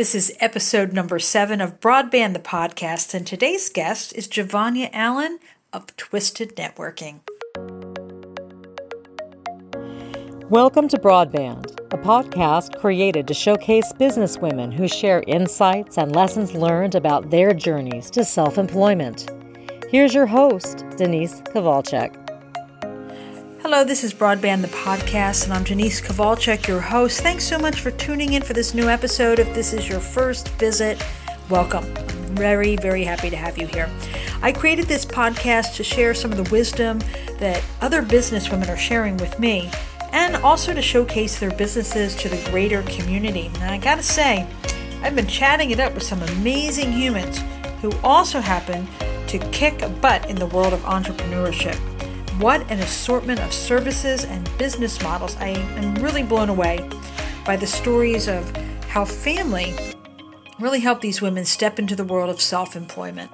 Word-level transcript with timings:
This 0.00 0.14
is 0.14 0.34
episode 0.40 0.94
number 0.94 1.18
seven 1.18 1.60
of 1.60 1.78
Broadband 1.78 2.32
the 2.32 2.38
Podcast, 2.38 3.12
and 3.12 3.26
today's 3.26 3.68
guest 3.68 4.16
is 4.16 4.26
Javonia 4.26 4.88
Allen 4.94 5.38
of 5.74 5.94
Twisted 5.98 6.56
Networking. 6.56 7.20
Welcome 10.48 10.88
to 10.88 10.96
Broadband, 10.96 11.72
a 11.92 11.98
podcast 11.98 12.80
created 12.80 13.28
to 13.28 13.34
showcase 13.34 13.92
businesswomen 13.92 14.72
who 14.72 14.88
share 14.88 15.22
insights 15.26 15.98
and 15.98 16.16
lessons 16.16 16.54
learned 16.54 16.94
about 16.94 17.28
their 17.28 17.52
journeys 17.52 18.08
to 18.12 18.24
self 18.24 18.56
employment. 18.56 19.28
Here's 19.90 20.14
your 20.14 20.24
host, 20.24 20.82
Denise 20.96 21.42
Kovalchek. 21.42 22.19
Hello, 23.62 23.84
this 23.84 24.02
is 24.02 24.14
Broadband 24.14 24.62
the 24.62 24.68
Podcast, 24.68 25.44
and 25.44 25.52
I'm 25.52 25.64
Denise 25.64 26.00
Kovalchek, 26.00 26.66
your 26.66 26.80
host. 26.80 27.20
Thanks 27.20 27.44
so 27.44 27.58
much 27.58 27.78
for 27.78 27.90
tuning 27.90 28.32
in 28.32 28.42
for 28.42 28.54
this 28.54 28.72
new 28.72 28.88
episode. 28.88 29.38
If 29.38 29.52
this 29.52 29.74
is 29.74 29.86
your 29.86 30.00
first 30.00 30.48
visit, 30.52 31.04
welcome. 31.50 31.84
I'm 31.84 32.36
very, 32.36 32.76
very 32.76 33.04
happy 33.04 33.28
to 33.28 33.36
have 33.36 33.58
you 33.58 33.66
here. 33.66 33.90
I 34.40 34.50
created 34.50 34.86
this 34.86 35.04
podcast 35.04 35.76
to 35.76 35.84
share 35.84 36.14
some 36.14 36.32
of 36.32 36.38
the 36.38 36.50
wisdom 36.50 37.00
that 37.38 37.62
other 37.82 38.02
businesswomen 38.02 38.70
are 38.70 38.78
sharing 38.78 39.18
with 39.18 39.38
me, 39.38 39.70
and 40.12 40.36
also 40.36 40.72
to 40.72 40.80
showcase 40.80 41.38
their 41.38 41.52
businesses 41.52 42.16
to 42.16 42.30
the 42.30 42.42
greater 42.50 42.82
community. 42.84 43.50
And 43.56 43.70
I 43.70 43.76
gotta 43.76 44.02
say, 44.02 44.48
I've 45.02 45.14
been 45.14 45.26
chatting 45.26 45.70
it 45.70 45.80
up 45.80 45.92
with 45.92 46.02
some 46.02 46.22
amazing 46.22 46.92
humans 46.92 47.42
who 47.82 47.92
also 48.02 48.40
happen 48.40 48.88
to 49.26 49.38
kick 49.50 49.82
a 49.82 49.90
butt 49.90 50.30
in 50.30 50.36
the 50.36 50.46
world 50.46 50.72
of 50.72 50.80
entrepreneurship. 50.80 51.78
What 52.40 52.70
an 52.70 52.80
assortment 52.80 53.38
of 53.40 53.52
services 53.52 54.24
and 54.24 54.48
business 54.56 55.02
models. 55.02 55.36
I 55.40 55.48
am 55.48 55.96
really 55.96 56.22
blown 56.22 56.48
away 56.48 56.88
by 57.44 57.56
the 57.58 57.66
stories 57.66 58.28
of 58.28 58.56
how 58.88 59.04
family 59.04 59.74
really 60.58 60.80
helped 60.80 61.02
these 61.02 61.20
women 61.20 61.44
step 61.44 61.78
into 61.78 61.94
the 61.94 62.02
world 62.02 62.30
of 62.30 62.40
self 62.40 62.76
employment. 62.76 63.30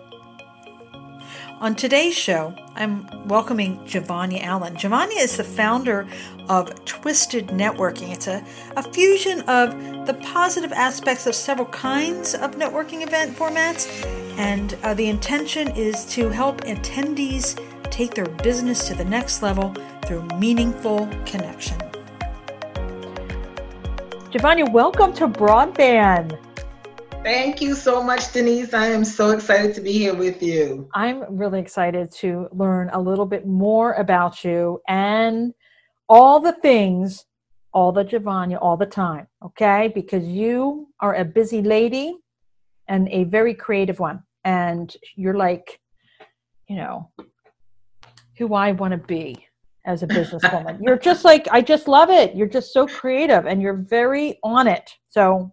On 1.60 1.76
today's 1.76 2.16
show, 2.16 2.56
I'm 2.74 3.28
welcoming 3.28 3.78
Javonia 3.86 4.42
Allen. 4.42 4.74
Javonia 4.74 5.22
is 5.22 5.36
the 5.36 5.44
founder 5.44 6.08
of 6.48 6.84
Twisted 6.84 7.46
Networking. 7.50 8.12
It's 8.12 8.26
a, 8.26 8.44
a 8.76 8.82
fusion 8.82 9.42
of 9.42 10.06
the 10.08 10.14
positive 10.14 10.72
aspects 10.72 11.28
of 11.28 11.36
several 11.36 11.68
kinds 11.68 12.34
of 12.34 12.56
networking 12.56 13.02
event 13.06 13.36
formats, 13.36 13.86
and 14.36 14.76
uh, 14.82 14.94
the 14.94 15.06
intention 15.06 15.68
is 15.76 16.04
to 16.06 16.28
help 16.30 16.62
attendees 16.62 17.56
take 17.86 18.14
their 18.14 18.28
business 18.28 18.86
to 18.88 18.94
the 18.94 19.04
next 19.04 19.42
level 19.42 19.74
through 20.04 20.22
meaningful 20.38 21.08
connection. 21.24 21.78
Javonia, 24.30 24.70
welcome 24.70 25.12
to 25.14 25.28
Broadband. 25.28 26.38
Thank 27.22 27.60
you 27.60 27.74
so 27.74 28.02
much, 28.02 28.32
Denise. 28.32 28.72
I 28.72 28.86
am 28.86 29.04
so 29.04 29.30
excited 29.30 29.74
to 29.74 29.80
be 29.80 29.92
here 29.92 30.14
with 30.14 30.42
you. 30.42 30.88
I'm 30.94 31.24
really 31.36 31.58
excited 31.58 32.12
to 32.18 32.48
learn 32.52 32.90
a 32.92 33.00
little 33.00 33.26
bit 33.26 33.46
more 33.46 33.94
about 33.94 34.44
you 34.44 34.80
and 34.86 35.52
all 36.08 36.38
the 36.38 36.52
things, 36.52 37.24
all 37.72 37.90
the 37.90 38.04
Javonia, 38.04 38.58
all 38.62 38.76
the 38.76 38.86
time, 38.86 39.26
okay? 39.44 39.90
Because 39.92 40.24
you 40.24 40.88
are 41.00 41.16
a 41.16 41.24
busy 41.24 41.62
lady 41.62 42.14
and 42.86 43.08
a 43.08 43.24
very 43.24 43.54
creative 43.54 43.98
one. 43.98 44.22
And 44.44 44.94
you're 45.16 45.34
like, 45.34 45.80
you 46.68 46.76
know, 46.76 47.10
who 48.36 48.54
I 48.54 48.72
want 48.72 48.92
to 48.92 48.98
be 48.98 49.46
as 49.84 50.02
a 50.02 50.06
businesswoman. 50.06 50.78
you're 50.82 50.98
just 50.98 51.24
like 51.24 51.46
I 51.50 51.62
just 51.62 51.88
love 51.88 52.10
it. 52.10 52.34
You're 52.34 52.48
just 52.48 52.72
so 52.72 52.86
creative 52.86 53.46
and 53.46 53.62
you're 53.62 53.74
very 53.74 54.38
on 54.42 54.66
it. 54.66 54.90
So 55.08 55.52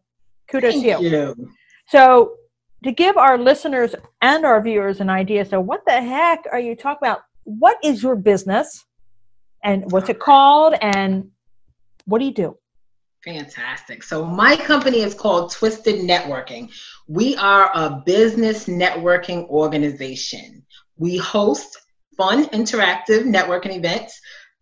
kudos 0.50 0.73
Thank 0.73 0.84
to 0.84 1.03
you. 1.03 1.09
you. 1.09 1.52
So 1.88 2.36
to 2.84 2.92
give 2.92 3.17
our 3.17 3.38
listeners 3.38 3.95
and 4.22 4.45
our 4.45 4.62
viewers 4.62 5.00
an 5.00 5.09
idea, 5.09 5.45
so 5.45 5.59
what 5.59 5.81
the 5.86 6.02
heck 6.02 6.45
are 6.52 6.59
you 6.59 6.75
talking 6.75 7.08
about? 7.08 7.22
What 7.45 7.78
is 7.84 8.03
your 8.03 8.16
business 8.16 8.86
and 9.63 9.90
what's 9.91 10.09
it 10.09 10.19
called 10.19 10.75
and 10.81 11.29
what 12.06 12.19
do 12.19 12.25
you 12.25 12.34
do? 12.34 12.58
Fantastic. 13.24 14.03
So 14.03 14.25
my 14.25 14.58
company 14.58 15.00
is 15.00 15.13
called 15.13 15.52
Twisted 15.52 16.02
Networking. 16.02 16.69
We 17.08 17.38
are 17.38 17.72
a 17.74 18.02
business 18.06 18.66
networking 18.66 19.47
organization. 19.47 20.66
We 20.97 21.18
host 21.18 21.78
fun, 22.18 22.46
interactive 22.47 23.24
networking 23.24 23.75
events. 23.75 24.19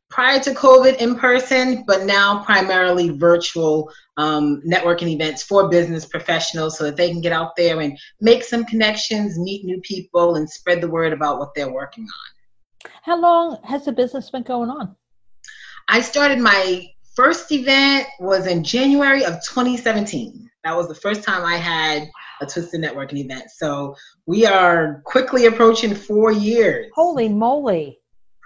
Prior 0.10 0.40
to 0.42 0.52
COVID, 0.52 0.98
in 0.98 1.16
person, 1.16 1.86
but 1.88 2.04
now 2.04 2.44
primarily 2.44 3.10
virtual 3.10 3.90
um, 4.18 4.62
networking 4.68 5.08
events 5.08 5.42
for 5.42 5.70
business 5.70 6.06
professionals 6.06 6.78
so 6.78 6.84
that 6.84 6.98
they 6.98 7.10
can 7.10 7.22
get 7.22 7.32
out 7.32 7.56
there 7.56 7.80
and 7.80 7.98
make 8.20 8.44
some 8.44 8.66
connections, 8.66 9.40
meet 9.40 9.64
new 9.64 9.80
people, 9.82 10.36
and 10.36 10.50
spread 10.50 10.82
the 10.82 10.90
word 10.90 11.14
about 11.14 11.40
what 11.40 11.56
they're 11.56 11.72
working 11.72 12.04
on. 12.04 12.90
How 13.04 13.20
long 13.20 13.58
has 13.64 13.86
the 13.86 13.94
business 13.94 14.30
been 14.30 14.44
going 14.44 14.70
on? 14.70 14.96
I 15.88 16.02
started 16.02 16.40
my 16.40 16.88
first 17.16 17.52
event 17.52 18.08
was 18.20 18.48
in 18.48 18.64
January 18.64 19.24
of 19.24 19.36
2017. 19.44 20.50
That 20.64 20.76
was 20.76 20.88
the 20.88 20.96
first 20.96 21.24
time 21.24 21.44
I 21.44 21.58
had 21.58 22.08
a 22.42 22.46
Twisted 22.46 22.82
Networking 22.82 23.18
event. 23.18 23.50
So 23.52 23.96
we 24.26 24.46
are 24.46 25.02
quickly 25.06 25.46
approaching 25.46 25.96
four 25.96 26.32
years. 26.32 26.92
Holy 26.96 27.30
moly. 27.30 28.00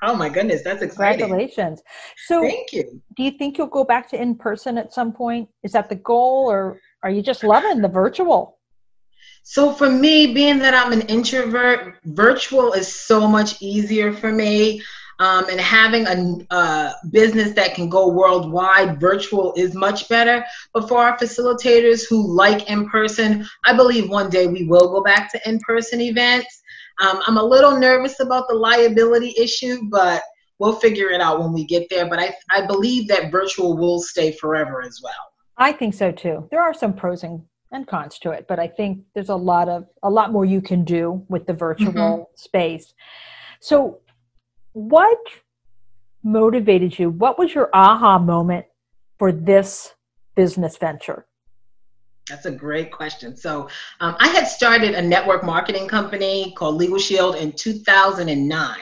Oh 0.04 0.16
my 0.16 0.30
goodness, 0.30 0.62
that's 0.64 0.84
exciting. 0.84 1.20
Congratulations. 1.20 1.82
So 2.28 2.42
Thank 2.42 2.74
you. 2.74 3.02
Do 3.16 3.24
you 3.24 3.32
think 3.32 3.58
you'll 3.58 3.68
go 3.68 3.84
back 3.84 4.10
to 4.10 4.22
in 4.22 4.36
person 4.36 4.78
at 4.78 4.94
some 4.94 5.14
point? 5.14 5.50
Is 5.64 5.72
that 5.72 5.90
the 5.90 5.96
goal 5.96 6.52
or 6.52 6.80
are 7.02 7.10
you 7.10 7.22
just 7.22 7.44
loving 7.44 7.82
the 7.82 7.88
virtual? 7.88 8.60
So 9.44 9.72
for 9.72 9.90
me, 9.90 10.34
being 10.34 10.60
that 10.60 10.74
I'm 10.74 10.92
an 10.92 11.02
introvert, 11.02 12.00
virtual 12.06 12.74
is 12.74 12.94
so 12.94 13.28
much 13.28 13.62
easier 13.62 14.12
for 14.12 14.32
me 14.32 14.82
um, 15.20 15.50
and 15.50 15.60
having 15.60 16.06
a, 16.08 16.56
a, 16.56 16.94
business 17.12 17.54
that 17.54 17.74
can 17.74 17.90
go 17.90 18.10
worldwide, 18.10 19.00
virtual 19.00 19.54
is 19.56 19.74
much 19.74 20.10
better. 20.10 20.46
But 20.74 20.88
for 20.88 20.98
our 20.98 21.18
facilitators 21.18 22.04
who 22.08 22.36
like 22.36 22.70
in 22.70 22.90
person, 22.90 23.46
I 23.66 23.74
believe 23.74 24.10
one 24.10 24.30
day 24.30 24.48
we 24.48 24.66
will 24.66 24.90
go 24.92 25.02
back 25.02 25.32
to 25.32 25.50
in 25.50 25.60
person 25.60 26.02
events. 26.02 26.62
Um, 27.00 27.22
I'm 27.28 27.38
a 27.38 27.44
little 27.44 27.78
nervous 27.78 28.20
about 28.20 28.48
the 28.48 28.56
liability 28.56 29.34
issue, 29.38 29.90
but 29.90 30.24
we'll 30.60 30.76
figure 30.80 31.10
it 31.10 31.22
out 31.22 31.40
when 31.40 31.54
we 31.54 31.66
get 31.66 31.88
there. 31.90 32.08
But 32.08 32.20
I, 32.20 32.36
I 32.52 32.66
believe 32.66 33.08
that 33.10 33.32
virtual 33.32 33.78
will 33.78 34.00
stay 34.00 34.32
forever 34.32 34.82
as 34.82 35.00
well. 35.04 35.14
I 35.58 35.72
think 35.72 35.94
so 35.94 36.12
too. 36.12 36.48
There 36.52 36.62
are 36.62 36.74
some 36.74 36.94
pros 36.94 37.24
and 37.24 37.42
and 37.72 37.88
cons 37.88 38.20
to 38.20 38.32
it, 38.32 38.46
but 38.48 38.58
I 38.58 38.68
think 38.68 39.00
there's 39.14 39.30
a 39.30 39.36
lot 39.36 39.68
of 39.68 39.86
a 40.04 40.10
lot 40.10 40.32
more 40.32 40.46
you 40.46 40.62
can 40.62 40.84
do 40.86 41.26
with 41.28 41.46
the 41.46 41.54
virtual 41.54 41.92
mm-hmm. 41.92 42.24
space. 42.36 42.94
So 43.60 44.00
what 44.76 45.18
motivated 46.22 47.00
you? 47.00 47.10
What 47.10 47.40
was 47.40 47.56
your 47.56 47.70
aha 47.74 48.20
moment 48.20 48.66
for 49.18 49.32
this 49.32 49.94
business 50.36 50.76
venture? 50.76 51.26
That's 52.28 52.46
a 52.46 52.52
great 52.52 52.92
question. 52.92 53.38
So, 53.38 53.70
um, 54.02 54.18
I 54.20 54.28
had 54.28 54.46
started 54.48 54.96
a 54.96 55.02
network 55.02 55.46
marketing 55.46 55.88
company 55.88 56.54
called 56.58 56.76
Legal 56.76 57.00
Shield 57.00 57.36
in 57.36 57.54
2009. 57.54 58.78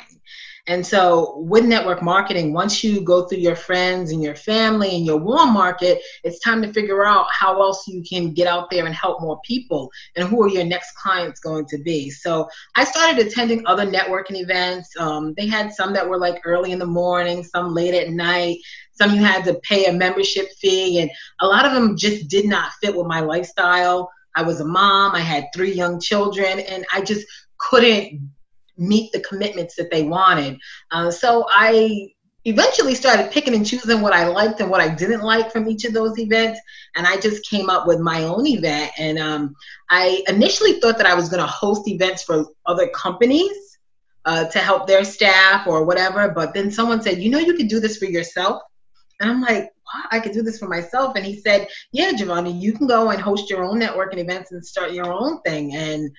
And 0.66 0.86
so, 0.86 1.40
with 1.40 1.66
network 1.66 2.02
marketing, 2.02 2.54
once 2.54 2.86
you 2.86 3.02
go 3.02 3.26
through 3.26 3.40
your 3.40 3.56
friends 3.56 4.14
and 4.14 4.24
your 4.24 4.36
family 4.36 4.96
and 4.96 5.06
your 5.06 5.18
warm 5.18 5.52
market, 5.52 6.02
it's 6.24 6.40
time 6.40 6.62
to 6.62 6.72
figure 6.72 7.06
out 7.06 7.26
how 7.34 7.62
else 7.62 7.86
you 7.86 8.02
can 8.02 8.34
get 8.34 8.48
out 8.48 8.70
there 8.70 8.86
and 8.86 8.96
help 8.96 9.20
more 9.20 9.42
people 9.44 9.92
and 10.16 10.26
who 10.26 10.42
are 10.42 10.48
your 10.48 10.64
next 10.64 10.96
clients 10.96 11.42
going 11.42 11.66
to 11.66 11.78
be. 11.80 12.10
So, 12.10 12.48
I 12.78 12.86
started 12.86 13.28
attending 13.28 13.68
other 13.68 13.86
networking 13.86 14.42
events. 14.42 14.90
Um, 14.98 15.34
they 15.36 15.48
had 15.48 15.74
some 15.74 15.92
that 15.94 16.08
were 16.08 16.18
like 16.18 16.40
early 16.46 16.72
in 16.72 16.80
the 16.80 16.86
morning, 16.86 17.44
some 17.44 17.74
late 17.74 17.94
at 17.94 18.12
night, 18.12 18.60
some 18.94 19.14
you 19.14 19.22
had 19.22 19.44
to 19.44 19.60
pay 19.64 19.88
a 19.88 19.92
membership 19.92 20.48
fee, 20.62 21.02
and 21.02 21.12
a 21.42 21.48
lot 21.48 21.66
of 21.66 21.74
them 21.74 21.98
just 21.98 22.30
did 22.30 22.46
not 22.46 22.72
fit 22.82 22.96
with 22.96 23.08
my 23.08 23.20
lifestyle. 23.20 24.10
I 24.34 24.44
was 24.44 24.62
a 24.62 24.66
mom, 24.66 25.14
I 25.14 25.20
had 25.20 25.48
three 25.54 25.74
young 25.74 26.00
children, 26.00 26.62
and 26.62 26.86
I 26.94 27.02
just 27.02 27.28
couldn't 27.58 28.32
meet 28.78 29.12
the 29.12 29.20
commitments 29.22 29.76
that 29.76 29.92
they 29.92 30.04
wanted. 30.04 30.58
Uh, 30.92 31.12
so 31.12 31.46
I 31.50 32.10
eventually 32.46 32.94
started 32.94 33.32
picking 33.32 33.56
and 33.56 33.66
choosing 33.66 34.02
what 34.02 34.14
I 34.14 34.28
liked 34.28 34.60
and 34.60 34.70
what 34.70 34.82
I 34.82 34.94
didn't 34.94 35.22
like 35.22 35.52
from 35.52 35.68
each 35.68 35.86
of 35.86 35.94
those 35.94 36.20
events. 36.20 36.60
And 36.96 37.08
I 37.08 37.18
just 37.18 37.50
came 37.50 37.70
up 37.70 37.88
with 37.88 38.00
my 38.00 38.24
own 38.24 38.46
event. 38.46 38.92
And 38.98 39.18
um, 39.18 39.56
I 39.90 40.24
initially 40.28 40.80
thought 40.80 40.98
that 40.98 41.08
I 41.08 41.14
was 41.14 41.30
going 41.30 41.42
to 41.42 41.48
host 41.48 41.88
events 41.88 42.24
for 42.24 42.46
other 42.66 42.88
companies 42.90 43.78
uh, 44.26 44.46
to 44.46 44.60
help 44.60 44.88
their 44.88 45.04
staff 45.04 45.68
or 45.68 45.86
whatever. 45.86 46.30
But 46.30 46.54
then 46.54 46.72
someone 46.72 47.02
said, 47.02 47.20
you 47.20 47.30
know, 47.30 47.40
you 47.40 47.54
could 47.54 47.70
do 47.70 47.80
this 47.80 47.98
for 47.98 48.06
yourself. 48.06 48.62
And 49.20 49.30
I'm 49.30 49.42
like, 49.42 49.64
wow, 49.64 50.04
I 50.12 50.20
could 50.20 50.34
do 50.34 50.42
this 50.42 50.60
for 50.60 50.68
myself. 50.68 51.16
And 51.16 51.26
he 51.26 51.40
said, 51.40 51.68
yeah, 51.92 52.12
Javonia, 52.12 52.60
you 52.60 52.74
can 52.74 52.88
go 52.88 53.10
and 53.10 53.22
host 53.22 53.50
your 53.50 53.64
own 53.64 53.80
networking 53.80 54.18
events 54.18 54.52
and 54.52 54.66
start 54.66 54.92
your 54.92 55.12
own 55.12 55.42
thing. 55.44 55.76
And 55.76 56.12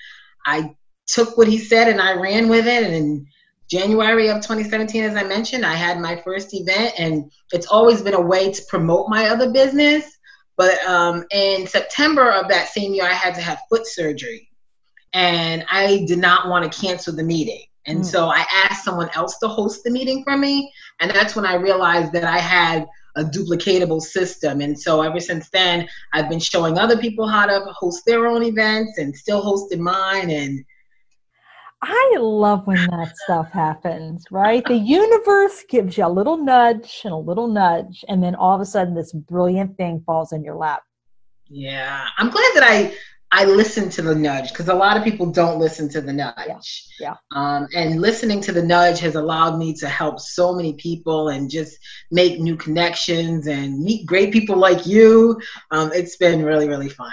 I 0.46 0.74
took 1.06 1.36
what 1.36 1.48
he 1.48 1.58
said 1.58 1.88
and 1.88 2.00
I 2.00 2.14
ran 2.14 2.48
with 2.48 2.66
it. 2.66 2.84
And 2.84 2.94
in 2.94 3.26
January 3.68 4.28
of 4.28 4.36
2017, 4.36 5.04
as 5.04 5.16
I 5.16 5.24
mentioned, 5.24 5.64
I 5.64 5.74
had 5.74 5.98
my 5.98 6.16
first 6.16 6.54
event, 6.54 6.94
and 6.98 7.30
it's 7.52 7.66
always 7.66 8.02
been 8.02 8.14
a 8.14 8.20
way 8.20 8.52
to 8.52 8.62
promote 8.68 9.08
my 9.08 9.28
other 9.28 9.50
business. 9.50 10.18
But 10.56 10.78
um, 10.86 11.24
in 11.32 11.66
September 11.66 12.30
of 12.30 12.48
that 12.48 12.68
same 12.68 12.94
year, 12.94 13.04
I 13.04 13.14
had 13.14 13.34
to 13.34 13.40
have 13.40 13.58
foot 13.68 13.86
surgery, 13.86 14.48
and 15.12 15.64
I 15.70 16.04
did 16.06 16.18
not 16.18 16.48
want 16.48 16.70
to 16.70 16.80
cancel 16.80 17.14
the 17.14 17.24
meeting. 17.24 17.62
And 17.86 18.00
mm. 18.00 18.04
so 18.04 18.28
I 18.28 18.46
asked 18.52 18.84
someone 18.84 19.10
else 19.14 19.38
to 19.38 19.48
host 19.48 19.82
the 19.82 19.90
meeting 19.90 20.22
for 20.24 20.36
me, 20.36 20.72
and 21.00 21.10
that's 21.10 21.34
when 21.34 21.46
I 21.46 21.54
realized 21.54 22.12
that 22.12 22.24
I 22.24 22.38
had 22.38 22.86
a 23.16 23.24
duplicatable 23.24 24.00
system. 24.00 24.60
And 24.60 24.78
so 24.78 25.02
ever 25.02 25.20
since 25.20 25.48
then, 25.50 25.88
I've 26.12 26.28
been 26.28 26.40
showing 26.40 26.78
other 26.78 26.96
people 26.96 27.28
how 27.28 27.46
to 27.46 27.60
host 27.72 28.04
their 28.06 28.26
own 28.26 28.42
events 28.42 28.98
and 28.98 29.16
still 29.16 29.40
hosting 29.40 29.82
mine. 29.82 30.30
And 30.30 30.64
I 31.86 32.16
love 32.18 32.66
when 32.66 32.84
that 32.86 33.16
stuff 33.16 33.50
happens, 33.50 34.24
right? 34.30 34.64
The 34.64 34.76
universe 34.76 35.64
gives 35.68 35.98
you 35.98 36.06
a 36.06 36.08
little 36.08 36.38
nudge 36.38 37.02
and 37.04 37.12
a 37.12 37.16
little 37.16 37.46
nudge, 37.46 38.04
and 38.08 38.22
then 38.22 38.34
all 38.34 38.54
of 38.54 38.60
a 38.60 38.66
sudden, 38.66 38.94
this 38.94 39.12
brilliant 39.12 39.76
thing 39.76 40.02
falls 40.06 40.32
in 40.32 40.42
your 40.42 40.56
lap. 40.56 40.82
Yeah, 41.48 42.06
I'm 42.16 42.30
glad 42.30 42.50
that 42.54 42.64
I 42.64 42.94
I 43.36 43.44
listened 43.46 43.90
to 43.92 44.02
the 44.02 44.14
nudge 44.14 44.50
because 44.50 44.68
a 44.68 44.74
lot 44.74 44.96
of 44.96 45.02
people 45.02 45.26
don't 45.26 45.58
listen 45.58 45.88
to 45.90 46.00
the 46.00 46.12
nudge. 46.12 46.36
Yeah. 46.46 46.58
yeah. 47.00 47.14
Um, 47.32 47.66
and 47.74 48.00
listening 48.00 48.40
to 48.42 48.52
the 48.52 48.62
nudge 48.62 49.00
has 49.00 49.16
allowed 49.16 49.58
me 49.58 49.74
to 49.74 49.88
help 49.88 50.20
so 50.20 50.54
many 50.54 50.74
people 50.74 51.30
and 51.30 51.50
just 51.50 51.76
make 52.12 52.38
new 52.38 52.56
connections 52.56 53.48
and 53.48 53.82
meet 53.82 54.06
great 54.06 54.32
people 54.32 54.56
like 54.56 54.86
you. 54.86 55.40
Um, 55.72 55.90
it's 55.92 56.16
been 56.16 56.44
really, 56.44 56.68
really 56.68 56.88
fun. 56.88 57.12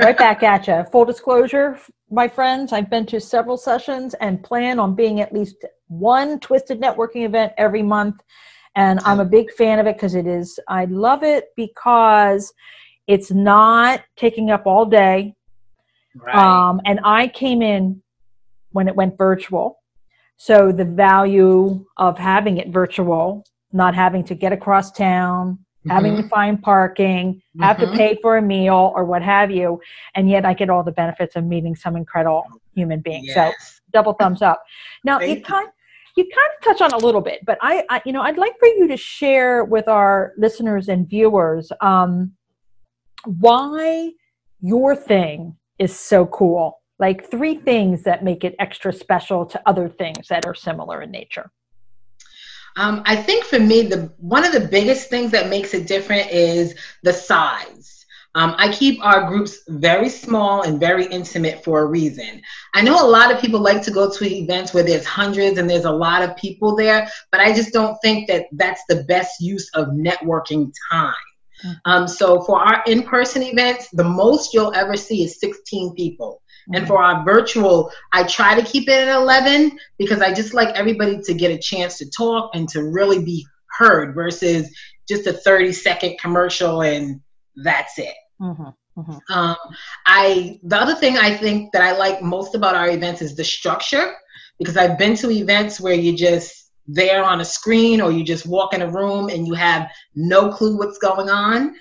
right 0.00 0.18
back 0.18 0.42
at 0.42 0.66
you. 0.66 0.84
Full 0.90 1.04
disclosure, 1.04 1.78
my 2.10 2.28
friends, 2.28 2.72
I've 2.72 2.90
been 2.90 3.06
to 3.06 3.20
several 3.20 3.56
sessions 3.56 4.14
and 4.14 4.42
plan 4.42 4.78
on 4.78 4.94
being 4.94 5.20
at 5.20 5.32
least 5.32 5.56
one 5.88 6.38
Twisted 6.40 6.80
Networking 6.80 7.24
event 7.24 7.52
every 7.58 7.82
month. 7.82 8.22
And 8.76 9.00
I'm 9.04 9.20
a 9.20 9.24
big 9.24 9.50
fan 9.52 9.78
of 9.78 9.86
it 9.86 9.96
because 9.96 10.14
it 10.14 10.26
is, 10.26 10.60
I 10.68 10.84
love 10.84 11.22
it 11.22 11.46
because 11.56 12.52
it's 13.06 13.30
not 13.30 14.02
taking 14.16 14.50
up 14.50 14.66
all 14.66 14.84
day. 14.84 15.34
Right. 16.14 16.34
Um, 16.34 16.80
and 16.84 17.00
I 17.04 17.28
came 17.28 17.62
in 17.62 18.02
when 18.72 18.88
it 18.88 18.94
went 18.94 19.16
virtual. 19.18 19.80
So 20.36 20.70
the 20.70 20.84
value 20.84 21.84
of 21.96 22.18
having 22.18 22.58
it 22.58 22.68
virtual, 22.68 23.44
not 23.72 23.94
having 23.94 24.22
to 24.24 24.34
get 24.34 24.52
across 24.52 24.92
town, 24.92 25.58
mm-hmm. 25.86 25.94
having 25.94 26.16
to 26.16 26.28
find 26.28 26.60
parking, 26.60 27.34
mm-hmm. 27.34 27.62
have 27.62 27.78
to 27.78 27.86
mm-hmm. 27.86 27.96
pay 27.96 28.18
for 28.20 28.36
a 28.36 28.42
meal 28.42 28.92
or 28.94 29.04
what 29.04 29.22
have 29.22 29.50
you, 29.50 29.80
and 30.14 30.28
yet 30.28 30.44
I 30.44 30.54
get 30.54 30.70
all 30.70 30.82
the 30.82 30.92
benefits 30.92 31.36
of 31.36 31.44
meeting 31.44 31.74
some 31.76 31.96
incredible 31.96 32.44
human 32.74 33.00
being. 33.00 33.24
Yes. 33.24 33.34
So 33.34 33.80
double 33.92 34.14
thumbs 34.14 34.42
up. 34.42 34.62
Now 35.04 35.20
you 35.20 35.40
kind 35.40 35.68
you 36.16 36.24
kind 36.24 36.50
of 36.56 36.64
touch 36.64 36.80
on 36.80 36.98
a 36.98 37.04
little 37.04 37.20
bit, 37.20 37.40
but 37.44 37.58
I, 37.60 37.84
I, 37.90 38.02
you 38.04 38.12
know 38.12 38.22
I'd 38.22 38.38
like 38.38 38.58
for 38.58 38.68
you 38.68 38.88
to 38.88 38.96
share 38.96 39.64
with 39.64 39.88
our 39.88 40.32
listeners 40.36 40.88
and 40.88 41.08
viewers 41.08 41.70
um, 41.80 42.32
why 43.24 44.10
your 44.60 44.96
thing 44.96 45.56
is 45.78 45.98
so 45.98 46.26
cool. 46.26 46.80
Like 46.98 47.30
three 47.30 47.56
things 47.56 48.02
that 48.04 48.24
make 48.24 48.42
it 48.42 48.54
extra 48.58 48.92
special 48.92 49.44
to 49.46 49.60
other 49.66 49.88
things 49.88 50.28
that 50.28 50.46
are 50.46 50.54
similar 50.54 51.02
in 51.02 51.10
nature. 51.10 51.50
Um, 52.76 53.02
I 53.06 53.16
think 53.16 53.44
for 53.44 53.58
me, 53.58 53.82
the 53.82 54.12
one 54.18 54.44
of 54.44 54.52
the 54.52 54.68
biggest 54.68 55.08
things 55.08 55.30
that 55.32 55.48
makes 55.48 55.74
it 55.74 55.86
different 55.86 56.30
is 56.30 56.74
the 57.02 57.12
size. 57.12 57.96
Um, 58.34 58.54
I 58.58 58.70
keep 58.70 59.02
our 59.02 59.26
groups 59.28 59.60
very 59.66 60.10
small 60.10 60.60
and 60.60 60.78
very 60.78 61.06
intimate 61.06 61.64
for 61.64 61.80
a 61.80 61.86
reason. 61.86 62.42
I 62.74 62.82
know 62.82 63.02
a 63.02 63.08
lot 63.08 63.32
of 63.32 63.40
people 63.40 63.60
like 63.60 63.80
to 63.84 63.90
go 63.90 64.10
to 64.10 64.24
events 64.26 64.74
where 64.74 64.82
there's 64.82 65.06
hundreds 65.06 65.56
and 65.56 65.68
there's 65.68 65.86
a 65.86 65.90
lot 65.90 66.22
of 66.22 66.36
people 66.36 66.76
there, 66.76 67.08
but 67.32 67.40
I 67.40 67.54
just 67.54 67.72
don't 67.72 67.96
think 68.02 68.28
that 68.28 68.44
that's 68.52 68.82
the 68.90 69.04
best 69.04 69.40
use 69.40 69.70
of 69.72 69.88
networking 69.88 70.70
time. 70.92 71.14
Um, 71.86 72.06
so 72.06 72.42
for 72.42 72.60
our 72.60 72.84
in-person 72.86 73.42
events, 73.42 73.88
the 73.90 74.04
most 74.04 74.52
you'll 74.52 74.74
ever 74.74 74.98
see 74.98 75.24
is 75.24 75.40
16 75.40 75.94
people. 75.94 76.42
And 76.68 76.76
mm-hmm. 76.76 76.86
for 76.86 77.02
our 77.02 77.24
virtual, 77.24 77.90
I 78.12 78.24
try 78.24 78.58
to 78.58 78.66
keep 78.66 78.88
it 78.88 79.08
at 79.08 79.14
11 79.14 79.78
because 79.98 80.20
I 80.20 80.32
just 80.32 80.54
like 80.54 80.74
everybody 80.74 81.20
to 81.22 81.34
get 81.34 81.50
a 81.50 81.58
chance 81.58 81.98
to 81.98 82.10
talk 82.10 82.50
and 82.54 82.68
to 82.70 82.82
really 82.84 83.22
be 83.22 83.46
heard 83.78 84.14
versus 84.14 84.68
just 85.08 85.26
a 85.26 85.32
30 85.32 85.72
second 85.72 86.18
commercial 86.18 86.82
and 86.82 87.20
that's 87.56 87.98
it. 87.98 88.14
Mm-hmm. 88.40 88.68
Mm-hmm. 88.98 89.32
Um, 89.32 89.56
I 90.06 90.58
the 90.62 90.76
other 90.76 90.94
thing 90.94 91.18
I 91.18 91.36
think 91.36 91.72
that 91.72 91.82
I 91.82 91.96
like 91.96 92.22
most 92.22 92.54
about 92.54 92.74
our 92.74 92.88
events 92.88 93.20
is 93.20 93.36
the 93.36 93.44
structure 93.44 94.14
because 94.58 94.76
I've 94.76 94.98
been 94.98 95.14
to 95.16 95.30
events 95.30 95.78
where 95.80 95.94
you 95.94 96.16
just 96.16 96.70
there 96.86 97.22
on 97.22 97.40
a 97.40 97.44
screen 97.44 98.00
or 98.00 98.10
you 98.10 98.24
just 98.24 98.46
walk 98.46 98.72
in 98.72 98.80
a 98.80 98.90
room 98.90 99.28
and 99.28 99.46
you 99.46 99.54
have 99.54 99.90
no 100.14 100.50
clue 100.50 100.78
what's 100.78 100.98
going 100.98 101.28
on. 101.28 101.74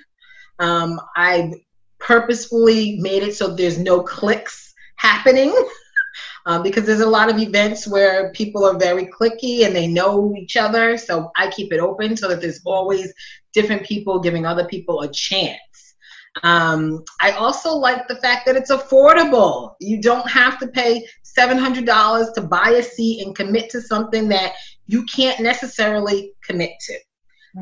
Um, 0.60 1.00
I 1.16 1.54
purposefully 2.00 2.98
made 3.00 3.24
it 3.24 3.36
so 3.36 3.56
there's 3.56 3.78
no 3.78 4.02
clicks 4.02 4.74
happening 4.98 5.54
um, 6.46 6.64
because 6.64 6.86
there's 6.86 7.02
a 7.02 7.10
lot 7.10 7.30
of 7.30 7.40
events 7.40 7.88
where 7.88 8.32
people 8.32 8.66
are 8.66 8.78
very 8.78 9.08
clicky 9.08 9.66
and 9.66 9.76
they 9.76 9.88
know 9.88 10.34
each 10.38 10.58
other. 10.58 10.98
So 10.98 11.32
I 11.36 11.50
keep 11.50 11.74
it 11.74 11.80
open 11.80 12.16
so 12.18 12.28
that 12.28 12.42
there's 12.42 12.62
always 12.66 13.14
different 13.54 13.84
people 13.84 14.20
giving 14.20 14.46
other 14.46 14.66
people 14.66 15.02
a 15.02 15.12
chance. 15.12 15.60
Um, 16.44 17.04
I 17.22 17.32
also 17.32 17.72
like 17.76 18.08
the 18.08 18.18
fact 18.18 18.46
that 18.46 18.56
it's 18.56 18.72
affordable. 18.72 19.76
You 19.80 20.02
don't 20.02 20.30
have 20.30 20.60
to 20.60 20.68
pay 20.68 21.08
$700 21.38 22.34
to 22.34 22.42
buy 22.42 22.72
a 22.72 22.84
seat 22.84 23.26
and 23.26 23.36
commit 23.36 23.70
to 23.72 23.82
something 23.82 24.28
that 24.30 24.54
you 24.88 25.06
can't 25.06 25.40
necessarily 25.40 26.34
commit 26.44 26.72
to. 26.88 26.98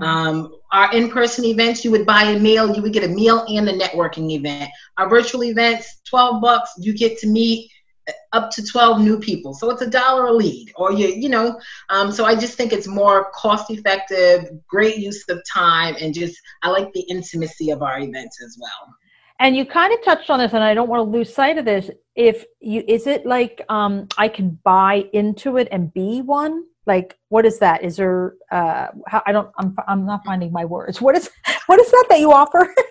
Um, 0.01 0.55
our 0.71 0.93
in-person 0.93 1.45
events, 1.45 1.85
you 1.85 1.91
would 1.91 2.05
buy 2.05 2.23
a 2.23 2.39
meal, 2.39 2.75
you 2.75 2.81
would 2.81 2.93
get 2.93 3.03
a 3.03 3.07
meal 3.07 3.45
and 3.47 3.69
a 3.69 3.77
networking 3.77 4.31
event. 4.31 4.71
Our 4.97 5.07
virtual 5.07 5.43
events, 5.43 6.01
12 6.09 6.41
bucks, 6.41 6.71
you 6.79 6.93
get 6.93 7.19
to 7.19 7.27
meet 7.27 7.69
up 8.33 8.51
to 8.51 8.65
12 8.65 9.01
new 9.01 9.19
people. 9.19 9.53
So 9.53 9.69
it's 9.69 9.81
a 9.81 9.89
dollar 9.89 10.27
a 10.27 10.33
lead 10.33 10.71
or 10.75 10.91
you, 10.91 11.07
you 11.07 11.29
know, 11.29 11.59
um, 11.89 12.11
so 12.11 12.25
I 12.25 12.35
just 12.35 12.55
think 12.57 12.73
it's 12.73 12.87
more 12.87 13.31
cost 13.33 13.69
effective, 13.69 14.49
great 14.67 14.97
use 14.97 15.23
of 15.29 15.41
time. 15.51 15.95
And 15.99 16.13
just, 16.13 16.37
I 16.63 16.69
like 16.69 16.91
the 16.93 17.01
intimacy 17.01 17.69
of 17.69 17.81
our 17.81 17.99
events 17.99 18.41
as 18.43 18.57
well. 18.59 18.95
And 19.39 19.55
you 19.55 19.65
kind 19.65 19.93
of 19.93 20.03
touched 20.03 20.29
on 20.29 20.39
this 20.39 20.53
and 20.53 20.63
I 20.63 20.73
don't 20.73 20.89
want 20.89 20.99
to 20.99 21.17
lose 21.17 21.33
sight 21.33 21.57
of 21.57 21.65
this. 21.65 21.89
If 22.15 22.45
you, 22.59 22.83
is 22.87 23.07
it 23.07 23.25
like, 23.25 23.61
um, 23.69 24.07
I 24.17 24.27
can 24.27 24.59
buy 24.63 25.05
into 25.13 25.57
it 25.57 25.67
and 25.71 25.93
be 25.93 26.21
one? 26.21 26.65
Like 26.85 27.17
what 27.29 27.45
is 27.45 27.59
that? 27.59 27.83
Is 27.83 27.97
there 27.97 28.35
uh 28.51 28.87
how, 29.07 29.21
i 29.25 29.31
don't 29.31 29.49
I'm, 29.57 29.75
I'm 29.87 30.05
not 30.05 30.25
finding 30.25 30.51
my 30.51 30.65
words. 30.65 31.01
What 31.01 31.15
is 31.15 31.29
what 31.67 31.79
is 31.79 31.89
that 31.91 32.05
that 32.09 32.19
you 32.19 32.31
offer? 32.31 32.73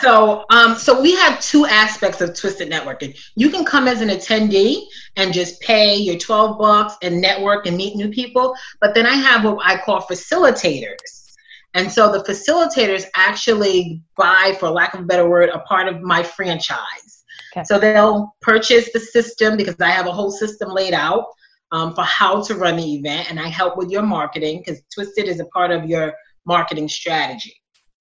So 0.00 0.44
um 0.50 0.74
so 0.74 1.00
we 1.00 1.14
have 1.14 1.40
two 1.40 1.64
aspects 1.64 2.20
of 2.20 2.34
twisted 2.34 2.70
networking. 2.70 3.16
You 3.36 3.50
can 3.50 3.64
come 3.64 3.86
as 3.86 4.00
an 4.00 4.08
attendee 4.08 4.86
and 5.14 5.32
just 5.32 5.60
pay 5.60 5.94
your 5.94 6.18
12 6.18 6.58
bucks 6.58 6.96
and 7.02 7.20
network 7.20 7.66
and 7.66 7.76
meet 7.76 7.94
new 7.94 8.08
people 8.08 8.54
but 8.80 8.94
then 8.94 9.06
i 9.06 9.14
have 9.14 9.44
what 9.44 9.64
i 9.64 9.78
call 9.78 10.00
facilitators. 10.02 11.34
And 11.74 11.90
so 11.90 12.10
the 12.10 12.24
facilitators 12.24 13.04
actually 13.14 14.02
buy 14.16 14.56
for 14.58 14.70
lack 14.70 14.94
of 14.94 15.00
a 15.00 15.04
better 15.04 15.28
word 15.28 15.50
a 15.50 15.60
part 15.60 15.88
of 15.88 16.02
my 16.02 16.22
franchise. 16.22 17.24
Okay. 17.52 17.62
so 17.64 17.78
they'll 17.78 18.34
purchase 18.42 18.92
the 18.92 19.00
system 19.00 19.56
because 19.56 19.76
i 19.80 19.88
have 19.88 20.06
a 20.06 20.12
whole 20.12 20.32
system 20.32 20.68
laid 20.68 20.94
out 20.94 21.26
um, 21.72 21.94
for 21.94 22.02
how 22.02 22.42
to 22.42 22.54
run 22.54 22.76
the 22.76 22.94
event, 22.94 23.30
and 23.30 23.40
I 23.40 23.48
help 23.48 23.76
with 23.76 23.90
your 23.90 24.02
marketing 24.02 24.62
because 24.64 24.82
Twisted 24.94 25.26
is 25.26 25.40
a 25.40 25.46
part 25.46 25.70
of 25.70 25.86
your 25.86 26.14
marketing 26.44 26.88
strategy. 26.88 27.54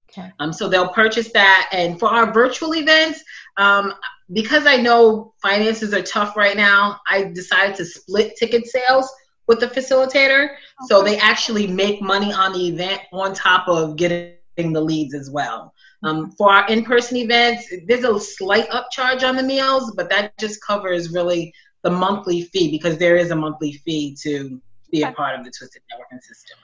Okay. 0.09 0.31
Um, 0.39 0.53
so 0.53 0.69
they'll 0.69 0.89
purchase 0.89 1.31
that, 1.33 1.69
and 1.71 1.99
for 1.99 2.07
our 2.09 2.31
virtual 2.31 2.75
events, 2.75 3.23
um, 3.57 3.93
because 4.31 4.65
I 4.65 4.77
know 4.77 5.33
finances 5.41 5.93
are 5.93 6.01
tough 6.01 6.37
right 6.37 6.55
now, 6.55 6.99
I 7.09 7.23
decided 7.23 7.75
to 7.77 7.85
split 7.85 8.35
ticket 8.37 8.65
sales 8.67 9.11
with 9.47 9.59
the 9.59 9.67
facilitator, 9.67 10.45
okay. 10.45 10.57
so 10.87 11.03
they 11.03 11.17
actually 11.17 11.67
make 11.67 12.01
money 12.01 12.31
on 12.33 12.53
the 12.53 12.67
event 12.67 13.01
on 13.11 13.33
top 13.33 13.67
of 13.67 13.95
getting 13.95 14.37
the 14.57 14.81
leads 14.81 15.13
as 15.13 15.29
well. 15.29 15.73
Um, 16.03 16.31
for 16.31 16.51
our 16.51 16.67
in-person 16.67 17.17
events, 17.17 17.71
there's 17.87 18.03
a 18.03 18.19
slight 18.19 18.69
upcharge 18.69 19.27
on 19.27 19.35
the 19.35 19.43
meals, 19.43 19.93
but 19.95 20.09
that 20.09 20.37
just 20.37 20.63
covers 20.63 21.11
really 21.11 21.53
the 21.85 21.91
monthly 21.91 22.41
fee 22.41 22.71
because 22.71 22.97
there 22.97 23.15
is 23.15 23.29
a 23.29 23.35
monthly 23.35 23.71
fee 23.71 24.17
to 24.19 24.59
be 24.91 25.03
a 25.03 25.11
part 25.11 25.37
of 25.37 25.45
the 25.45 25.51
Twisted 25.51 25.83
Networking 25.83 26.19
system. 26.19 26.57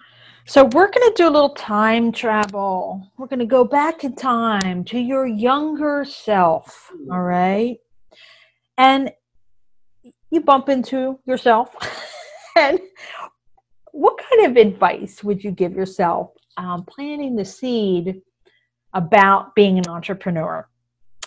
So 0.48 0.64
we're 0.64 0.90
going 0.90 1.08
to 1.10 1.14
do 1.16 1.28
a 1.28 1.30
little 1.30 1.54
time 1.54 2.12
travel. 2.12 3.08
We're 3.18 3.28
going 3.28 3.40
to 3.40 3.46
go 3.46 3.64
back 3.64 4.04
in 4.04 4.16
time 4.16 4.84
to 4.86 4.98
your 4.98 5.28
younger 5.28 6.04
self. 6.06 6.92
All 7.12 7.22
right. 7.22 7.78
And 8.80 9.12
you 10.32 10.42
bump 10.42 10.70
into 10.70 11.20
yourself. 11.26 11.76
and 12.58 12.80
what 13.92 14.18
kind 14.18 14.50
of 14.50 14.58
advice 14.58 15.24
would 15.24 15.44
you 15.44 15.52
give 15.52 15.74
yourself 15.74 16.32
um, 16.58 16.84
planting 16.84 17.36
the 17.36 17.46
seed 17.46 18.22
about 18.96 19.54
being 19.54 19.78
an 19.78 19.88
entrepreneur? 19.88 20.68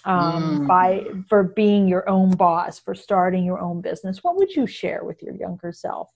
Um, 0.04 0.60
mm. 0.60 0.66
by 0.66 1.04
for 1.28 1.42
being 1.42 1.88
your 1.88 2.08
own 2.08 2.30
boss, 2.30 2.78
for 2.78 2.94
starting 2.94 3.44
your 3.44 3.60
own 3.60 3.80
business? 3.80 4.22
What 4.22 4.36
would 4.36 4.54
you 4.54 4.66
share 4.66 5.04
with 5.04 5.22
your 5.22 5.34
younger 5.34 5.72
self? 5.72 6.10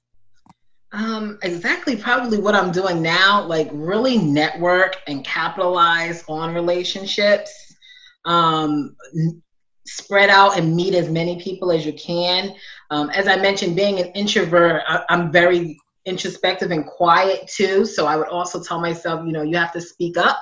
Um, 0.93 1.39
exactly, 1.43 1.97
probably 1.97 2.39
what 2.39 2.55
I'm 2.55 2.73
doing 2.73 3.03
now, 3.03 3.43
like 3.45 3.69
really 3.73 4.19
network 4.19 4.97
and 5.07 5.25
capitalize 5.25 6.25
on 6.29 6.55
relationships. 6.55 7.77
Um, 8.25 8.97
spread 9.87 10.29
out 10.29 10.59
and 10.59 10.77
meet 10.77 10.95
as 10.95 11.09
many 11.09 11.41
people 11.41 11.73
as 11.73 11.85
you 11.85 11.95
can. 11.95 12.55
Um, 12.91 13.11
as 13.11 13.27
I 13.27 13.37
mentioned, 13.37 13.75
being 13.75 13.99
an 13.99 14.07
introvert, 14.09 14.83
I, 14.87 15.03
I'm 15.09 15.33
very 15.33 15.79
introspective 16.05 16.71
and 16.71 16.87
quiet 16.87 17.49
too. 17.49 17.85
So 17.85 18.07
I 18.07 18.17
would 18.17 18.29
also 18.29 18.63
tell 18.63 18.81
myself, 18.81 19.27
you 19.27 19.33
know, 19.33 19.43
you 19.43 19.57
have 19.57 19.73
to 19.73 19.81
speak 19.81 20.17
up 20.17 20.39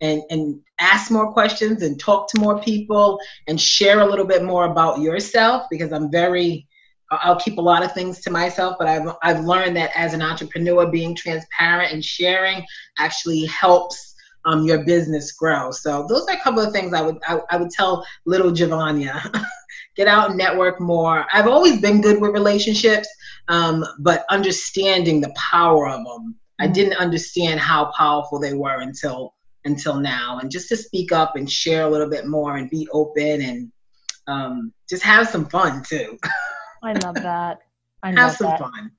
and, 0.00 0.22
and 0.30 0.60
ask 0.78 1.10
more 1.10 1.32
questions 1.32 1.82
and 1.82 1.98
talk 1.98 2.28
to 2.30 2.40
more 2.40 2.60
people 2.60 3.18
and 3.48 3.60
share 3.60 4.00
a 4.00 4.06
little 4.06 4.26
bit 4.26 4.44
more 4.44 4.66
about 4.66 5.00
yourself 5.00 5.66
because 5.70 5.92
I'm 5.92 6.10
very, 6.10 6.66
I'll 7.10 7.38
keep 7.40 7.58
a 7.58 7.62
lot 7.62 7.84
of 7.84 7.92
things 7.92 8.20
to 8.22 8.30
myself, 8.30 8.76
but 8.78 8.88
I've, 8.88 9.16
I've 9.22 9.44
learned 9.44 9.76
that 9.76 9.90
as 9.94 10.12
an 10.12 10.22
entrepreneur, 10.22 10.86
being 10.86 11.14
transparent 11.14 11.92
and 11.92 12.04
sharing 12.04 12.64
actually 12.98 13.44
helps 13.46 14.14
um, 14.46 14.64
your 14.64 14.84
business 14.84 15.32
grow. 15.32 15.70
So 15.70 16.06
those 16.08 16.26
are 16.28 16.36
a 16.36 16.40
couple 16.40 16.60
of 16.60 16.72
things 16.72 16.94
I 16.94 17.02
would, 17.02 17.18
I, 17.26 17.40
I 17.50 17.56
would 17.56 17.70
tell 17.70 18.06
little 18.24 18.52
Javonia. 18.52 19.44
Get 19.96 20.08
out 20.08 20.28
and 20.28 20.38
network 20.38 20.78
more. 20.78 21.24
I've 21.32 21.46
always 21.46 21.80
been 21.80 22.02
good 22.02 22.20
with 22.20 22.32
relationships, 22.32 23.08
um, 23.48 23.84
but 23.98 24.26
understanding 24.30 25.20
the 25.20 25.34
power 25.36 25.88
of 25.88 26.04
them, 26.04 26.36
I 26.58 26.64
mm-hmm. 26.64 26.72
didn't 26.74 26.98
understand 26.98 27.60
how 27.60 27.90
powerful 27.96 28.38
they 28.38 28.52
were 28.52 28.80
until 28.80 29.34
until 29.66 30.00
now. 30.00 30.38
And 30.38 30.50
just 30.50 30.68
to 30.70 30.76
speak 30.76 31.12
up 31.12 31.36
and 31.36 31.50
share 31.50 31.82
a 31.82 31.88
little 31.88 32.08
bit 32.08 32.26
more 32.26 32.56
and 32.56 32.70
be 32.70 32.88
open 32.92 33.42
and 33.42 33.72
um, 34.26 34.72
just 34.88 35.02
have 35.02 35.28
some 35.28 35.46
fun 35.46 35.82
too. 35.82 36.18
I 36.82 36.92
love 37.04 37.14
that. 37.22 37.58
I 38.02 38.12
have 38.12 38.32
some 38.36 38.48
that. 38.48 38.60
fun. 38.60 38.92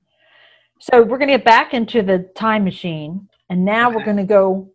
So 0.80 1.02
we're 1.02 1.18
going 1.18 1.28
to 1.28 1.38
get 1.38 1.44
back 1.44 1.74
into 1.74 2.02
the 2.02 2.30
time 2.36 2.62
machine, 2.62 3.28
and 3.50 3.64
now 3.64 3.88
okay. 3.88 3.96
we're 3.96 4.04
going 4.04 4.18
to 4.18 4.24
go 4.24 4.70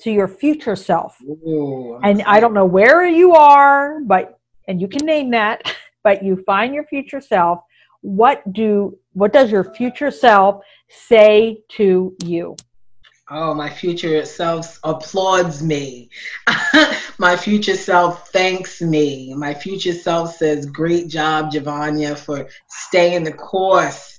to 0.00 0.10
your 0.10 0.28
future 0.28 0.76
self. 0.76 1.16
Ooh, 1.22 1.98
and 2.02 2.22
I 2.22 2.38
don't 2.38 2.52
know 2.52 2.66
where 2.66 3.06
you 3.06 3.32
are, 3.32 4.00
but 4.00 4.38
and 4.68 4.78
you 4.78 4.88
can 4.88 5.06
name 5.06 5.30
that, 5.30 5.74
but 6.04 6.22
you 6.22 6.42
find 6.44 6.74
your 6.74 6.84
future 6.84 7.20
self 7.20 7.60
what 8.02 8.50
do 8.52 8.98
what 9.12 9.32
does 9.32 9.50
your 9.50 9.74
future 9.74 10.10
self 10.10 10.62
say 10.88 11.60
to 11.68 12.14
you 12.24 12.56
oh 13.30 13.54
my 13.54 13.70
future 13.70 14.24
self 14.24 14.78
applauds 14.84 15.62
me 15.62 16.08
my 17.18 17.36
future 17.36 17.76
self 17.76 18.28
thanks 18.30 18.80
me 18.80 19.34
my 19.34 19.54
future 19.54 19.92
self 19.92 20.34
says 20.34 20.66
great 20.66 21.08
job 21.08 21.50
javonia 21.50 22.16
for 22.16 22.48
staying 22.68 23.24
the 23.24 23.32
course 23.32 24.18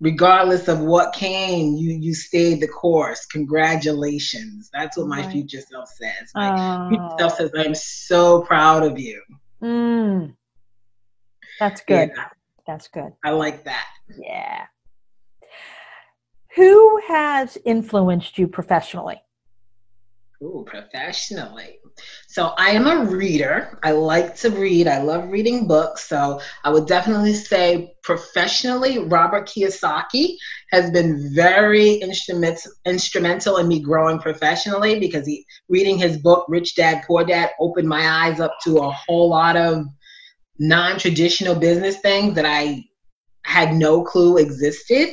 regardless 0.00 0.68
of 0.68 0.80
what 0.80 1.12
came 1.14 1.74
you 1.74 1.90
you 1.90 2.14
stayed 2.14 2.60
the 2.60 2.68
course 2.68 3.26
congratulations 3.26 4.70
that's 4.72 4.96
what 4.96 5.06
my 5.06 5.22
right. 5.22 5.32
future 5.32 5.60
self 5.60 5.88
says 5.88 6.30
my 6.34 6.50
oh. 6.50 6.88
future 6.88 7.14
self 7.18 7.34
says 7.34 7.50
i'm 7.56 7.74
so 7.74 8.42
proud 8.42 8.82
of 8.82 8.98
you 8.98 9.20
mm. 9.62 10.34
that's 11.58 11.80
good 11.82 12.10
yeah. 12.16 12.28
That's 12.68 12.86
good. 12.88 13.14
I 13.24 13.30
like 13.30 13.64
that. 13.64 13.86
Yeah. 14.18 14.66
Who 16.58 17.00
has 17.06 17.56
influenced 17.64 18.36
you 18.36 18.48
professionally? 18.48 19.22
Ooh, 20.42 20.64
professionally. 20.66 21.78
So 22.26 22.52
I 22.58 22.70
am 22.70 22.88
a 22.88 23.04
reader. 23.04 23.78
I 23.84 23.92
like 23.92 24.34
to 24.38 24.50
read. 24.50 24.88
I 24.88 25.00
love 25.00 25.30
reading 25.30 25.68
books. 25.68 26.08
So 26.08 26.40
I 26.64 26.72
would 26.72 26.88
definitely 26.88 27.34
say 27.34 27.94
professionally, 28.02 28.98
Robert 28.98 29.46
Kiyosaki 29.46 30.34
has 30.72 30.90
been 30.90 31.32
very 31.32 31.92
instrument, 31.92 32.58
instrumental 32.84 33.58
in 33.58 33.68
me 33.68 33.78
growing 33.78 34.18
professionally 34.18 34.98
because 34.98 35.28
he 35.28 35.46
reading 35.68 35.96
his 35.96 36.16
book 36.16 36.44
Rich 36.48 36.74
Dad 36.74 37.04
Poor 37.06 37.24
Dad 37.24 37.50
opened 37.60 37.88
my 37.88 38.26
eyes 38.26 38.40
up 38.40 38.54
to 38.64 38.78
a 38.78 38.90
whole 38.90 39.30
lot 39.30 39.56
of 39.56 39.86
non-traditional 40.58 41.54
business 41.54 42.00
things 42.00 42.34
that 42.34 42.46
I 42.46 42.82
had 43.44 43.74
no 43.74 44.02
clue 44.02 44.38
existed. 44.38 45.10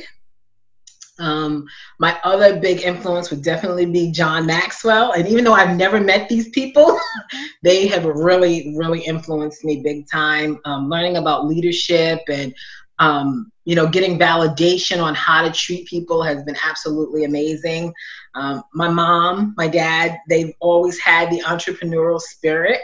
Um, 1.18 1.66
my 1.98 2.18
other 2.24 2.60
big 2.60 2.82
influence 2.82 3.30
would 3.30 3.42
definitely 3.42 3.86
be 3.86 4.10
John 4.10 4.46
Maxwell. 4.46 5.12
And 5.12 5.26
even 5.26 5.44
though 5.44 5.54
I've 5.54 5.76
never 5.76 6.00
met 6.00 6.28
these 6.28 6.48
people, 6.50 6.98
they 7.62 7.86
have 7.88 8.04
really, 8.04 8.74
really 8.76 9.00
influenced 9.00 9.64
me 9.64 9.82
big 9.82 10.08
time. 10.08 10.58
Um, 10.64 10.88
learning 10.88 11.16
about 11.16 11.46
leadership 11.46 12.20
and, 12.28 12.54
um, 12.98 13.50
you 13.64 13.74
know, 13.74 13.86
getting 13.86 14.18
validation 14.18 15.02
on 15.02 15.14
how 15.14 15.42
to 15.42 15.50
treat 15.50 15.86
people 15.86 16.22
has 16.22 16.42
been 16.44 16.56
absolutely 16.64 17.24
amazing. 17.24 17.92
Um, 18.34 18.62
my 18.74 18.88
mom, 18.88 19.54
my 19.56 19.68
dad, 19.68 20.18
they've 20.28 20.52
always 20.60 20.98
had 20.98 21.30
the 21.30 21.40
entrepreneurial 21.40 22.20
spirit. 22.20 22.80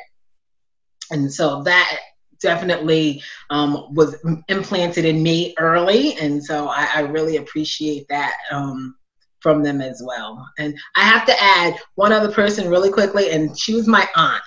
And 1.11 1.33
so 1.33 1.63
that 1.65 1.99
definitely 2.43 3.23
um, 3.51 3.95
was 3.95 4.17
implanted 4.49 5.05
in 5.05 5.23
me 5.23 5.55
early, 5.59 6.17
and 6.19 6.45
so 6.45 6.69
I, 6.69 6.89
I 6.97 7.01
really 7.01 7.37
appreciate 7.37 8.07
that 8.09 8.35
um, 8.51 8.95
from 9.41 9.63
them 9.63 9.81
as 9.81 10.03
well. 10.05 10.47
And 10.59 10.79
I 10.97 11.05
have 11.05 11.25
to 11.27 11.35
add 11.41 11.77
one 11.95 12.13
other 12.13 12.31
person 12.31 12.69
really 12.69 12.91
quickly, 12.91 13.31
and 13.31 13.59
she 13.59 13.75
was 13.75 13.89
my 13.89 14.07
aunt. 14.17 14.43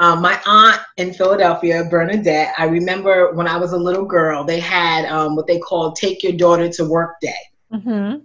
Um, 0.00 0.22
my 0.22 0.40
aunt 0.46 0.80
in 0.96 1.12
Philadelphia, 1.12 1.86
Bernadette, 1.90 2.54
I 2.56 2.66
remember 2.66 3.32
when 3.34 3.48
I 3.48 3.56
was 3.56 3.72
a 3.72 3.78
little 3.78 4.04
girl, 4.04 4.44
they 4.44 4.60
had 4.60 5.06
um, 5.06 5.34
what 5.34 5.48
they 5.48 5.58
called 5.58 5.96
Take 5.96 6.22
Your 6.22 6.34
Daughter 6.34 6.68
to 6.68 6.84
Work 6.84 7.20
Day. 7.20 7.34
Mm-hmm. 7.72 8.20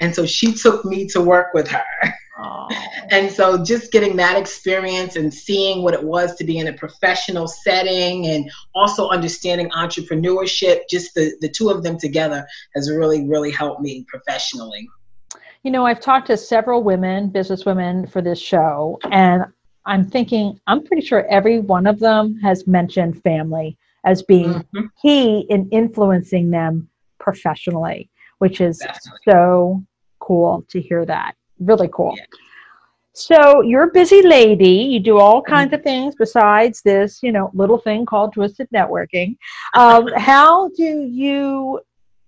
And 0.00 0.14
so 0.14 0.24
she 0.24 0.52
took 0.52 0.84
me 0.84 1.06
to 1.08 1.20
work 1.20 1.52
with 1.52 1.68
her. 1.68 1.84
and 3.10 3.30
so 3.30 3.62
just 3.62 3.90
getting 3.90 4.16
that 4.16 4.38
experience 4.38 5.16
and 5.16 5.32
seeing 5.32 5.82
what 5.82 5.94
it 5.94 6.02
was 6.02 6.36
to 6.36 6.44
be 6.44 6.58
in 6.58 6.68
a 6.68 6.72
professional 6.72 7.48
setting 7.48 8.26
and 8.26 8.50
also 8.74 9.08
understanding 9.08 9.68
entrepreneurship, 9.70 10.82
just 10.88 11.14
the, 11.14 11.32
the 11.40 11.48
two 11.48 11.68
of 11.68 11.82
them 11.82 11.98
together 11.98 12.46
has 12.74 12.90
really, 12.90 13.26
really 13.26 13.50
helped 13.50 13.80
me 13.80 14.04
professionally. 14.08 14.88
You 15.64 15.72
know, 15.72 15.84
I've 15.84 16.00
talked 16.00 16.28
to 16.28 16.36
several 16.36 16.82
women, 16.82 17.28
business 17.30 17.66
women 17.66 18.06
for 18.06 18.22
this 18.22 18.38
show, 18.38 18.98
and 19.10 19.44
I'm 19.86 20.08
thinking, 20.08 20.60
I'm 20.66 20.84
pretty 20.84 21.04
sure 21.04 21.26
every 21.28 21.58
one 21.58 21.86
of 21.86 21.98
them 21.98 22.38
has 22.40 22.66
mentioned 22.66 23.20
family 23.22 23.76
as 24.04 24.22
being 24.22 24.50
mm-hmm. 24.52 24.86
key 25.02 25.40
in 25.50 25.68
influencing 25.70 26.50
them 26.50 26.88
professionally, 27.18 28.08
which 28.38 28.60
is 28.60 28.78
Definitely. 28.78 29.18
so 29.28 29.82
cool 30.20 30.64
to 30.68 30.80
hear 30.80 31.04
that 31.04 31.34
really 31.60 31.88
cool. 31.92 32.14
Yeah. 32.16 32.24
So 33.18 33.62
you're 33.62 33.84
a 33.84 33.92
busy 33.92 34.22
lady. 34.22 34.70
You 34.70 35.00
do 35.00 35.18
all 35.18 35.42
mm-hmm. 35.42 35.52
kinds 35.52 35.72
of 35.72 35.82
things 35.82 36.14
besides 36.14 36.82
this, 36.82 37.20
you 37.22 37.32
know, 37.32 37.50
little 37.52 37.78
thing 37.78 38.06
called 38.06 38.32
twisted 38.32 38.68
networking. 38.72 39.36
Um, 39.74 40.06
how 40.16 40.68
do 40.68 41.02
you 41.02 41.80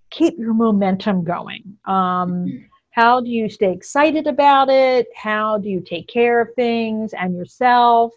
keep 0.09 0.37
your 0.37 0.53
momentum 0.53 1.23
going? 1.23 1.77
Um, 1.85 2.45
mm-hmm. 2.45 2.57
how 2.91 3.21
do 3.21 3.29
you 3.29 3.49
stay 3.49 3.71
excited 3.71 4.27
about 4.27 4.69
it? 4.69 5.07
How 5.15 5.57
do 5.57 5.69
you 5.69 5.79
take 5.79 6.07
care 6.07 6.41
of 6.41 6.53
things 6.55 7.13
and 7.13 7.37
yourself? 7.37 8.11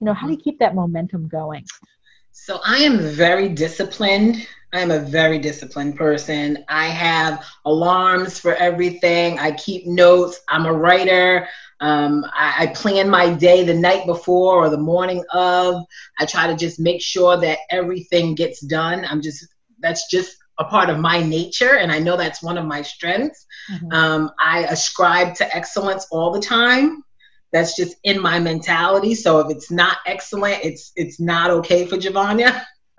You 0.00 0.04
know, 0.04 0.14
how 0.14 0.26
do 0.26 0.34
you 0.34 0.38
keep 0.38 0.58
that 0.58 0.74
momentum 0.74 1.28
going? 1.28 1.64
So 2.32 2.60
I 2.64 2.78
am 2.78 2.98
very 2.98 3.48
disciplined. 3.48 4.46
I 4.72 4.80
am 4.80 4.90
a 4.90 4.98
very 4.98 5.38
disciplined 5.38 5.96
person. 5.96 6.64
I 6.68 6.88
have 6.88 7.44
alarms 7.64 8.38
for 8.38 8.54
everything. 8.54 9.38
I 9.38 9.52
keep 9.52 9.86
notes. 9.86 10.40
I'm 10.48 10.66
a 10.66 10.72
writer. 10.72 11.48
Um, 11.80 12.24
I, 12.34 12.64
I, 12.64 12.66
plan 12.68 13.08
my 13.08 13.32
day 13.32 13.64
the 13.64 13.72
night 13.72 14.04
before 14.04 14.56
or 14.56 14.68
the 14.68 14.76
morning 14.76 15.24
of. 15.32 15.84
I 16.18 16.26
try 16.26 16.48
to 16.48 16.56
just 16.56 16.80
make 16.80 17.00
sure 17.00 17.36
that 17.36 17.58
everything 17.70 18.34
gets 18.34 18.60
done. 18.60 19.04
I'm 19.04 19.22
just, 19.22 19.46
that's 19.78 20.10
just 20.10 20.36
a 20.58 20.64
part 20.64 20.90
of 20.90 20.98
my 20.98 21.22
nature. 21.22 21.76
And 21.76 21.92
I 21.92 22.00
know 22.00 22.16
that's 22.16 22.42
one 22.42 22.58
of 22.58 22.66
my 22.66 22.82
strengths. 22.82 23.46
Mm-hmm. 23.70 23.92
Um, 23.92 24.30
I 24.40 24.64
ascribe 24.64 25.36
to 25.36 25.56
excellence 25.56 26.06
all 26.10 26.32
the 26.32 26.40
time 26.40 27.04
that's 27.52 27.76
just 27.76 27.96
in 28.04 28.20
my 28.20 28.38
mentality. 28.38 29.14
So 29.14 29.40
if 29.40 29.50
it's 29.50 29.70
not 29.70 29.98
excellent, 30.06 30.64
it's 30.64 30.92
it's 30.96 31.18
not 31.20 31.50
okay 31.50 31.86
for 31.86 31.96
Javonia. 31.96 32.62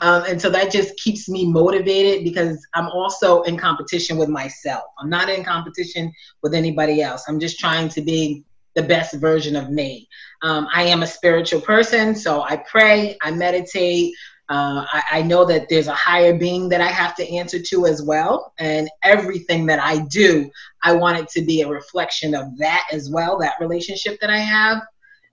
um, 0.00 0.24
and 0.24 0.40
so 0.40 0.50
that 0.50 0.72
just 0.72 0.96
keeps 0.96 1.28
me 1.28 1.46
motivated 1.46 2.24
because 2.24 2.66
I'm 2.74 2.88
also 2.88 3.42
in 3.42 3.56
competition 3.58 4.16
with 4.16 4.28
myself. 4.28 4.84
I'm 4.98 5.10
not 5.10 5.28
in 5.28 5.44
competition 5.44 6.12
with 6.42 6.54
anybody 6.54 7.02
else. 7.02 7.24
I'm 7.28 7.38
just 7.38 7.58
trying 7.58 7.88
to 7.90 8.00
be 8.00 8.44
the 8.74 8.82
best 8.82 9.14
version 9.14 9.56
of 9.56 9.70
me. 9.70 10.08
Um, 10.42 10.68
I 10.72 10.84
am 10.84 11.02
a 11.02 11.06
spiritual 11.06 11.60
person, 11.60 12.14
so 12.14 12.42
I 12.42 12.56
pray, 12.56 13.18
I 13.22 13.32
meditate, 13.32 14.14
uh, 14.50 14.86
I, 14.90 15.02
I, 15.12 15.22
know 15.22 15.44
that 15.44 15.68
there's 15.68 15.88
a 15.88 15.94
higher 15.94 16.32
being 16.36 16.70
that 16.70 16.80
I 16.80 16.86
have 16.86 17.14
to 17.16 17.36
answer 17.36 17.58
to 17.60 17.86
as 17.86 18.02
well. 18.02 18.54
And 18.58 18.88
everything 19.02 19.66
that 19.66 19.78
I 19.78 19.98
do, 19.98 20.50
I 20.82 20.94
want 20.94 21.18
it 21.18 21.28
to 21.30 21.42
be 21.42 21.60
a 21.60 21.68
reflection 21.68 22.34
of 22.34 22.56
that 22.56 22.88
as 22.90 23.10
well, 23.10 23.38
that 23.40 23.60
relationship 23.60 24.18
that 24.20 24.30
I 24.30 24.38
have. 24.38 24.82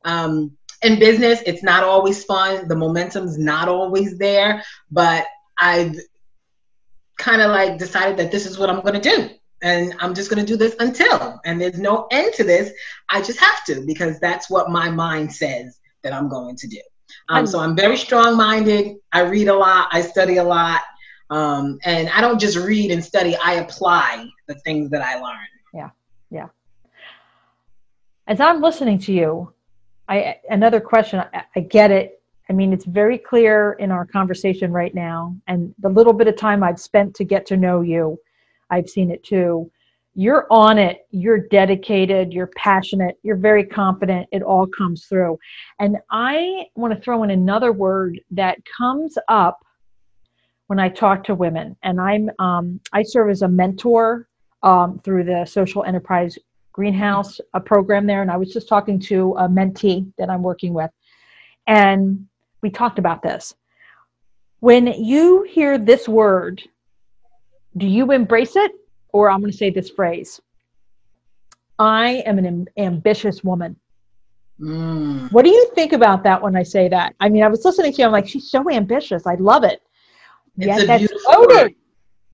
Um, 0.04 0.58
in 0.82 1.00
business, 1.00 1.42
it's 1.46 1.64
not 1.64 1.84
always 1.84 2.26
fun. 2.26 2.68
The 2.68 2.76
momentum's 2.76 3.38
not 3.38 3.70
always 3.70 4.18
there, 4.18 4.64
but 4.92 5.26
I've 5.58 5.96
kind 7.18 7.42
of 7.42 7.52
like 7.52 7.78
decided 7.78 8.18
that 8.18 8.32
this 8.32 8.46
is 8.46 8.58
what 8.58 8.70
I'm 8.70 8.82
going 8.82 9.02
to 9.02 9.10
do. 9.10 9.30
And 9.62 9.96
I'm 10.00 10.14
just 10.14 10.30
going 10.30 10.46
to 10.46 10.52
do 10.52 10.58
this 10.58 10.76
until, 10.80 11.40
and 11.46 11.60
there's 11.60 11.80
no 11.80 12.08
end 12.12 12.34
to 12.34 12.44
this. 12.44 12.72
I 13.10 13.22
just 13.22 13.40
have 13.40 13.64
to 13.66 13.86
because 13.86 14.20
that's 14.20 14.50
what 14.50 14.70
my 14.70 14.90
mind 14.90 15.34
says 15.34 15.80
that 16.04 16.14
I'm 16.14 16.28
going 16.28 16.58
to 16.58 16.68
do. 16.68 16.82
Um, 17.30 17.48
so 17.48 17.60
I'm 17.60 17.76
very 17.76 17.98
strong 17.98 18.38
minded. 18.38 18.98
I 19.12 19.22
read 19.22 19.48
a 19.48 19.56
lot, 19.56 19.90
I 19.92 20.02
study 20.02 20.38
a 20.38 20.44
lot. 20.44 20.82
Um, 21.30 21.80
and 21.84 22.10
I 22.10 22.22
don't 22.22 22.40
just 22.40 22.56
read 22.56 22.92
and 22.92 23.04
study, 23.04 23.36
I 23.44 23.56
apply 23.56 24.28
the 24.48 24.56
things 24.56 24.90
that 24.92 25.02
I 25.02 25.20
learn. 25.20 25.48
Yeah, 25.74 25.90
yeah. 26.30 26.48
As 28.28 28.40
I'm 28.40 28.62
listening 28.62 29.00
to 29.00 29.14
you, 29.14 29.52
I 30.08 30.38
another 30.50 30.80
question, 30.80 31.20
I, 31.20 31.44
I 31.56 31.60
get 31.62 31.90
it. 31.92 32.22
I 32.48 32.54
mean, 32.54 32.74
it's 32.74 32.86
very 32.86 33.18
clear 33.18 33.74
in 33.74 33.90
our 33.90 34.06
conversation 34.06 34.72
right 34.72 34.94
now, 34.94 35.36
and 35.48 35.74
the 35.80 35.90
little 35.90 36.14
bit 36.14 36.28
of 36.28 36.38
time 36.38 36.62
I've 36.62 36.80
spent 36.80 37.16
to 37.16 37.24
get 37.24 37.48
to 37.48 37.58
know 37.58 37.82
you, 37.82 38.20
I've 38.70 38.88
seen 38.88 39.10
it 39.10 39.24
too. 39.24 39.72
You're 40.18 40.48
on 40.50 40.78
it, 40.78 41.06
you're 41.12 41.40
dedicated, 41.50 42.32
you're 42.32 42.52
passionate, 42.56 43.20
you're 43.22 43.36
very 43.36 43.66
confident, 43.66 44.28
it 44.32 44.42
all 44.42 44.66
comes 44.66 45.08
through. 45.08 45.38
And 45.80 45.98
I 46.10 46.68
want 46.76 46.94
to 46.94 47.00
throw 47.02 47.24
in 47.24 47.32
another 47.32 47.74
word 47.74 48.22
that 48.32 48.58
comes 48.78 49.18
up 49.28 49.60
when 50.68 50.80
I 50.80 50.88
talk 50.88 51.26
to 51.26 51.36
women, 51.36 51.76
and 51.84 52.00
I'm 52.00 52.32
um, 52.40 52.80
I 52.94 53.04
serve 53.04 53.30
as 53.30 53.42
a 53.42 53.48
mentor 53.48 54.28
um, 54.64 55.00
through 55.04 55.26
the 55.26 55.46
Social 55.46 55.84
Enterprise 55.84 56.38
Greenhouse 56.72 57.40
a 57.54 57.60
program 57.60 58.08
there, 58.08 58.22
and 58.22 58.32
I 58.32 58.38
was 58.38 58.52
just 58.52 58.68
talking 58.68 59.00
to 59.02 59.36
a 59.38 59.48
mentee 59.48 60.12
that 60.18 60.30
I'm 60.30 60.42
working 60.42 60.74
with, 60.74 60.92
and 61.68 62.26
we 62.62 62.70
talked 62.70 63.00
about 63.00 63.22
this. 63.22 63.54
When 64.62 64.88
you 64.88 65.44
hear 65.44 65.78
this 65.78 66.08
word, 66.08 66.64
do 67.78 67.86
you 67.86 68.12
embrace 68.12 68.56
it, 68.56 68.72
or 69.16 69.32
I'm 69.32 69.40
going 69.40 69.50
to 69.50 69.58
say 69.58 69.70
this 69.70 69.90
phrase? 69.90 70.42
I 71.80 72.24
am 72.26 72.38
an 72.38 72.46
am- 72.46 72.68
ambitious 72.76 73.46
woman. 73.46 73.78
Mm. 74.60 75.32
What 75.32 75.46
do 75.46 75.52
you 75.52 75.72
think 75.74 75.94
about 75.94 76.22
that 76.24 76.42
when 76.42 76.58
I 76.58 76.64
say 76.64 76.90
that? 76.90 77.16
I 77.22 77.30
mean, 77.30 77.42
I 77.42 77.48
was 77.48 77.64
listening 77.64 77.94
to 77.94 77.98
you. 77.98 78.06
I'm 78.06 78.12
like, 78.12 78.28
she's 78.28 78.52
so 78.52 78.70
ambitious. 78.70 79.26
I 79.26 79.36
love 79.36 79.64
it. 79.64 79.82
It's 80.58 80.68
yeah, 80.68 80.86
that's 80.86 81.14
loaded. 81.30 81.76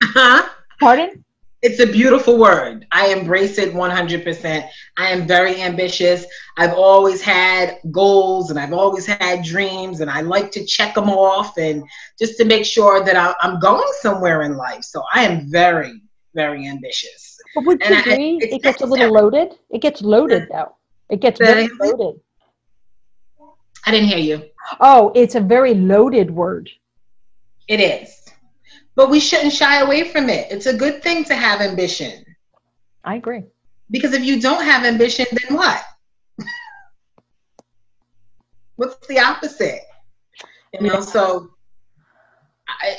Huh? 0.02 0.48
Pardon? 0.80 1.24
It's 1.62 1.78
a 1.78 1.86
beautiful 1.86 2.36
word. 2.36 2.86
I 2.90 3.12
embrace 3.12 3.58
it 3.58 3.72
100%. 3.72 4.68
I 4.96 5.06
am 5.12 5.28
very 5.28 5.62
ambitious. 5.62 6.26
I've 6.56 6.74
always 6.74 7.22
had 7.22 7.78
goals 7.92 8.50
and 8.50 8.58
I've 8.58 8.72
always 8.72 9.06
had 9.06 9.44
dreams, 9.44 10.00
and 10.00 10.10
I 10.10 10.22
like 10.22 10.50
to 10.52 10.66
check 10.66 10.96
them 10.96 11.08
off 11.08 11.56
and 11.58 11.84
just 12.18 12.36
to 12.38 12.44
make 12.44 12.64
sure 12.64 13.04
that 13.04 13.36
I'm 13.40 13.60
going 13.60 13.92
somewhere 14.00 14.42
in 14.42 14.56
life. 14.56 14.82
So 14.82 15.04
I 15.14 15.22
am 15.22 15.48
very, 15.48 16.02
very 16.34 16.68
ambitious. 16.68 17.38
But 17.54 17.64
would 17.64 17.82
you 17.82 17.98
agree 17.98 18.40
I, 18.42 18.54
it 18.54 18.62
gets 18.62 18.82
a 18.82 18.86
little 18.86 19.12
loaded? 19.12 19.54
It 19.70 19.80
gets 19.80 20.02
loaded 20.02 20.48
though. 20.50 20.76
It 21.10 21.20
gets 21.20 21.38
very 21.38 21.68
loaded. 21.80 22.20
I 23.84 23.90
didn't 23.90 24.08
hear 24.08 24.18
you. 24.18 24.44
Oh, 24.80 25.12
it's 25.14 25.34
a 25.34 25.40
very 25.40 25.74
loaded 25.74 26.30
word. 26.30 26.70
It 27.68 27.80
is. 27.80 28.18
But 28.94 29.10
we 29.10 29.20
shouldn't 29.20 29.52
shy 29.52 29.80
away 29.80 30.08
from 30.08 30.28
it. 30.28 30.50
It's 30.50 30.66
a 30.66 30.76
good 30.76 31.02
thing 31.02 31.24
to 31.24 31.34
have 31.34 31.60
ambition. 31.60 32.24
I 33.04 33.16
agree. 33.16 33.42
Because 33.90 34.12
if 34.12 34.24
you 34.24 34.40
don't 34.40 34.62
have 34.62 34.84
ambition, 34.84 35.26
then 35.32 35.56
what? 35.56 35.82
What's 38.76 39.06
the 39.06 39.18
opposite? 39.18 39.80
You 40.72 40.86
know, 40.86 40.94
yeah. 40.94 41.00
so 41.00 41.50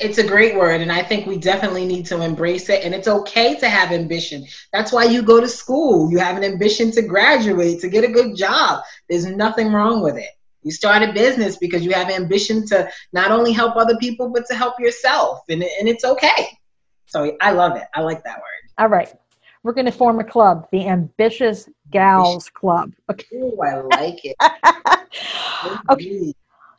it's 0.01 0.17
a 0.17 0.27
great 0.27 0.55
word 0.55 0.82
and 0.82 0.91
i 0.91 1.01
think 1.01 1.25
we 1.25 1.38
definitely 1.38 1.86
need 1.86 2.05
to 2.05 2.22
embrace 2.22 2.70
it 2.70 2.84
and 2.84 2.93
it's 2.93 3.08
okay 3.08 3.55
to 3.55 3.67
have 3.67 3.91
ambition 3.91 4.46
that's 4.72 4.91
why 4.91 5.03
you 5.03 5.22
go 5.22 5.39
to 5.39 5.48
school 5.48 6.12
you 6.12 6.20
have 6.20 6.38
an 6.38 6.43
ambition 6.43 6.91
to 6.91 7.01
graduate 7.01 7.79
to 7.79 7.88
get 7.88 8.03
a 8.03 8.12
good 8.12 8.36
job 8.36 8.84
there's 9.10 9.25
nothing 9.25 9.72
wrong 9.72 10.01
with 10.01 10.17
it 10.17 10.29
you 10.63 10.72
start 10.72 11.03
a 11.03 11.12
business 11.12 11.58
because 11.58 11.84
you 11.84 11.91
have 11.91 12.10
ambition 12.10 12.65
to 12.67 12.89
not 13.12 13.32
only 13.32 13.51
help 13.51 13.75
other 13.75 13.98
people, 13.98 14.29
but 14.29 14.46
to 14.48 14.55
help 14.55 14.79
yourself. 14.79 15.41
And, 15.50 15.62
and 15.62 15.88
it's 15.88 16.05
okay. 16.05 16.58
So 17.05 17.35
I 17.42 17.51
love 17.51 17.75
it. 17.75 17.83
I 17.94 18.01
like 18.01 18.24
that 18.24 18.38
word. 18.38 18.72
All 18.77 18.88
right. 18.88 19.14
We're 19.61 19.74
going 19.74 19.85
to 19.85 19.92
form 19.92 20.20
a 20.20 20.24
club, 20.24 20.68
the 20.72 20.88
Ambitious 20.88 21.70
Gals 21.92 22.50
Club. 22.53 22.94
Okay. 23.09 23.38
Ooh, 23.38 23.61
I 23.61 23.81
like 23.81 24.20
it. 24.24 24.35
okay. 25.90 26.33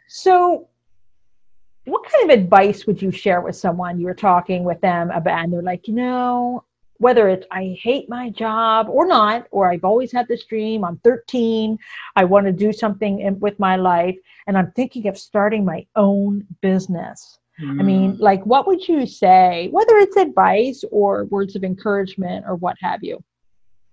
So, 0.09 0.69
what 1.85 2.11
kind 2.11 2.31
of 2.31 2.39
advice 2.39 2.87
would 2.87 3.01
you 3.01 3.11
share 3.11 3.41
with 3.41 3.57
someone 3.57 4.01
you 4.01 4.07
were 4.07 4.15
talking 4.15 4.65
with 4.65 4.81
them 4.81 5.11
about, 5.11 5.45
and 5.45 5.53
they're 5.53 5.63
like, 5.63 5.87
you 5.87 5.95
know, 5.95 6.65
whether 6.99 7.29
it's 7.29 7.47
I 7.51 7.77
hate 7.81 8.09
my 8.09 8.31
job 8.31 8.89
or 8.89 9.07
not, 9.07 9.47
or 9.51 9.71
I've 9.71 9.85
always 9.85 10.13
had 10.13 10.29
this 10.29 10.45
dream, 10.45 10.85
I'm 10.85 10.99
13, 10.99 11.79
I 12.17 12.25
want 12.25 12.47
to 12.47 12.53
do 12.53 12.73
something 12.73 13.21
in, 13.21 13.39
with 13.41 13.59
my 13.59 13.77
life, 13.77 14.17
and 14.47 14.57
I'm 14.57 14.71
thinking 14.73 15.07
of 15.09 15.19
starting 15.19 15.65
my 15.65 15.87
own 15.97 16.47
business. 16.63 17.39
Mm. 17.61 17.81
I 17.81 17.83
mean, 17.83 18.17
hmm. 18.17 18.23
like, 18.23 18.45
what 18.45 18.67
would 18.67 18.89
you 18.89 19.07
say, 19.07 19.69
whether 19.71 19.97
it's 19.99 20.17
advice 20.17 20.85
or 20.91 21.27
words 21.27 21.55
of 21.55 21.63
encouragement 21.63 22.45
or 22.49 22.57
what 22.57 22.77
have 22.81 23.05
you? 23.05 23.23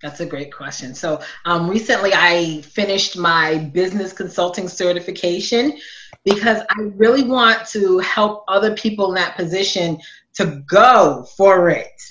That's 0.02 0.20
a 0.20 0.26
great 0.26 0.54
question. 0.54 0.96
So, 0.96 1.22
um, 1.46 1.70
recently 1.70 2.12
I 2.14 2.62
finished 2.62 3.18
my 3.18 3.58
business 3.58 4.14
consulting 4.14 4.68
certification 4.68 5.78
because 6.26 6.62
I 6.70 6.82
really 6.96 7.24
want 7.24 7.68
to 7.70 8.00
help 8.00 8.46
other 8.48 8.76
people 8.76 9.10
in 9.10 9.16
that 9.16 9.36
position 9.36 10.00
to 10.34 10.64
go 10.68 11.26
for 11.38 11.70
it 11.70 12.02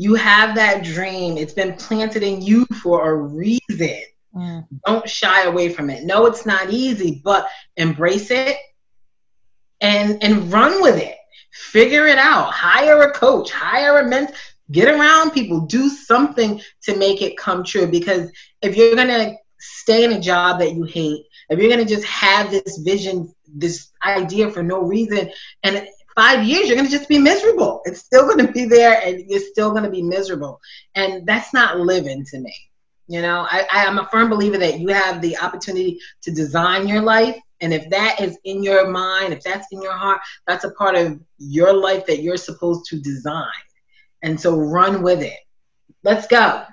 you 0.00 0.14
have 0.14 0.54
that 0.54 0.82
dream. 0.82 1.36
It's 1.36 1.52
been 1.52 1.74
planted 1.74 2.22
in 2.22 2.40
you 2.40 2.64
for 2.82 3.10
a 3.10 3.14
reason. 3.14 4.00
Mm. 4.34 4.66
Don't 4.86 5.06
shy 5.06 5.42
away 5.42 5.68
from 5.68 5.90
it. 5.90 6.04
No, 6.04 6.24
it's 6.24 6.46
not 6.46 6.70
easy, 6.70 7.20
but 7.22 7.46
embrace 7.76 8.30
it 8.30 8.56
and 9.82 10.22
and 10.24 10.50
run 10.50 10.80
with 10.80 10.96
it. 10.96 11.16
Figure 11.52 12.06
it 12.06 12.16
out. 12.16 12.50
Hire 12.50 13.02
a 13.02 13.12
coach, 13.12 13.52
hire 13.52 13.98
a 13.98 14.08
mentor, 14.08 14.34
get 14.70 14.88
around 14.88 15.32
people, 15.32 15.60
do 15.60 15.88
something 15.88 16.60
to 16.82 16.96
make 16.96 17.22
it 17.22 17.36
come 17.36 17.64
true 17.64 17.86
because 17.86 18.30
if 18.62 18.76
you're 18.76 18.94
going 18.94 19.08
to 19.08 19.34
stay 19.58 20.04
in 20.04 20.12
a 20.12 20.20
job 20.20 20.58
that 20.60 20.74
you 20.74 20.84
hate, 20.84 21.24
if 21.48 21.58
you're 21.58 21.70
going 21.70 21.84
to 21.84 21.94
just 21.94 22.06
have 22.06 22.50
this 22.50 22.78
vision, 22.78 23.32
this 23.52 23.90
idea 24.04 24.50
for 24.50 24.62
no 24.62 24.82
reason 24.82 25.30
and 25.62 25.86
five 26.14 26.44
years, 26.44 26.68
you're 26.68 26.76
going 26.76 26.88
to 26.88 26.96
just 26.96 27.08
be 27.08 27.18
miserable. 27.18 27.82
It's 27.84 28.00
still 28.00 28.24
going 28.24 28.46
to 28.46 28.52
be 28.52 28.64
there 28.66 29.00
and 29.04 29.24
you're 29.28 29.40
still 29.40 29.70
going 29.70 29.84
to 29.84 29.90
be 29.90 30.02
miserable. 30.02 30.60
And 30.94 31.26
that's 31.26 31.52
not 31.52 31.80
living 31.80 32.24
to 32.26 32.40
me. 32.40 32.54
You 33.08 33.22
know, 33.22 33.46
I, 33.50 33.66
I 33.72 33.84
am 33.86 33.98
a 33.98 34.06
firm 34.06 34.30
believer 34.30 34.58
that 34.58 34.78
you 34.78 34.88
have 34.88 35.20
the 35.20 35.36
opportunity 35.38 35.98
to 36.22 36.30
design 36.30 36.86
your 36.86 37.02
life. 37.02 37.36
And 37.60 37.74
if 37.74 37.90
that 37.90 38.20
is 38.20 38.38
in 38.44 38.62
your 38.62 38.88
mind, 38.88 39.32
if 39.32 39.42
that's 39.42 39.66
in 39.72 39.82
your 39.82 39.92
heart, 39.92 40.20
that's 40.46 40.64
a 40.64 40.70
part 40.70 40.94
of 40.94 41.20
your 41.38 41.72
life 41.72 42.06
that 42.06 42.22
you're 42.22 42.36
supposed 42.36 42.86
to 42.86 43.00
design. 43.00 43.48
And 44.22 44.40
so 44.40 44.58
run 44.58 45.02
with 45.02 45.22
it. 45.22 45.38
Let's 46.02 46.26
go. 46.26 46.64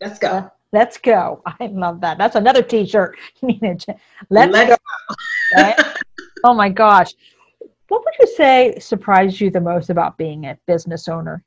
Let's 0.00 0.18
go. 0.18 0.50
Let's 0.72 0.98
go. 0.98 1.42
I 1.60 1.66
love 1.66 2.00
that. 2.02 2.18
That's 2.18 2.36
another 2.36 2.62
t-shirt. 2.62 3.16
Let's, 3.42 3.86
Let's 4.30 4.52
go. 4.52 4.66
go. 4.66 4.76
Right? 5.56 5.80
oh 6.44 6.52
my 6.52 6.68
gosh. 6.68 7.14
What 7.88 8.04
would 8.04 8.14
you 8.20 8.26
say 8.36 8.78
surprised 8.78 9.40
you 9.40 9.50
the 9.50 9.62
most 9.62 9.88
about 9.88 10.18
being 10.18 10.44
a 10.44 10.58
business 10.66 11.08
owner? 11.08 11.42